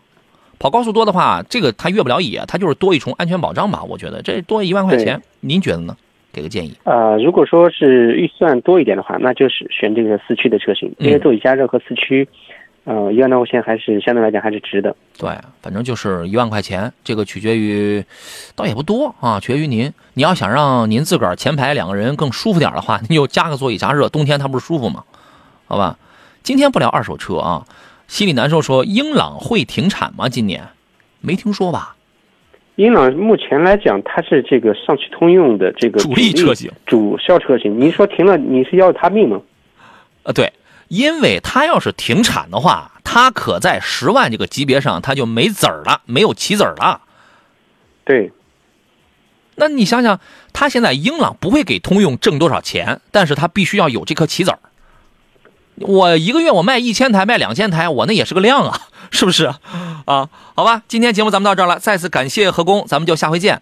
[0.59, 3.81] 跑高速多的话，这个它越不了野，它就是多一重安全保障吧。
[3.81, 5.97] 我觉得这多一万块钱，您觉得呢？”
[6.33, 12.27] 给个建议啊，如果说是预算多一点的话，那就是选这个四驱的车型，因为座椅加热和四驱，
[12.85, 14.95] 呃，一万多块钱还是相对来讲还是值的。
[15.17, 15.29] 对，
[15.61, 18.03] 反正就是一万块钱，这个取决于，
[18.55, 19.93] 倒也不多啊，取决于您。
[20.15, 25.03] 你要想让您自个儿前排两个人更舒服点的话，你就加个座椅加热，冬天它不是舒服吗？
[25.67, 25.97] 好吧，
[26.41, 27.65] 今天不聊二手车啊，
[28.07, 28.59] 心里难受。
[28.59, 30.27] 说英朗会停产吗？
[30.27, 30.63] 今年
[31.21, 31.95] 没听说吧？
[32.75, 37.79] 英朗目前来讲，它是这个上汽通用的这个主力车型、主销车型。
[37.79, 39.39] 您说停了，你是要它命吗？
[40.23, 40.51] 呃，对，
[40.87, 47.01] 因为它要是停产的话，它可在十万这个级别上，它就没子儿了，没有棋子儿了。
[48.03, 48.31] 对。
[49.55, 50.19] 那你想想，
[50.51, 54.57] 他现在英朗不会给通用挣多少钱，但是他必须要有这颗棋子儿。
[55.77, 58.79] 我一个月我卖一千台，卖两千台，我那也是个量啊，
[59.11, 59.45] 是不是？
[60.05, 63.61] 啊，好吧，今天节目咱们到这儿了，再次感谢何工，咱们就下回见。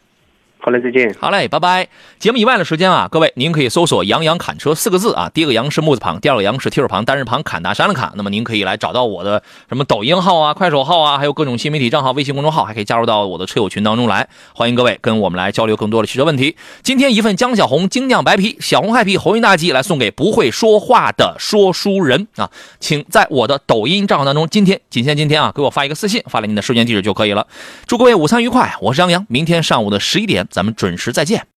[0.64, 1.12] 好嘞，再见。
[1.20, 1.88] 好嘞，拜拜。
[2.20, 8.12] 节目以外的时间啊，各位您可以搜索“杨洋侃车”四个字啊，第一个“杨”是木字旁，第二个“杨”是提手旁，单人旁，侃大山的侃。
[8.14, 14.30] 那么您可以来找到我的什么抖音号啊、快手号啊，还有各种新媒体账号、微信公众号，还可以加入到我的车友群当中来。
[14.54, 16.56] 欢迎各位跟我们来交流更多的汽车问题。
[16.84, 22.48] 今天一份江小红精酿白啤，小红 happy 红运大吉来送给不会说话的说书人啊，
[22.80, 27.48] 请在我的抖音账号当中，今天仅限今天啊，给我发一个私信，发来您的收件地址就可以了。
[27.88, 31.48] 祝各位午餐愉快，我是杨洋，明天上午的十一点咱们准时再见。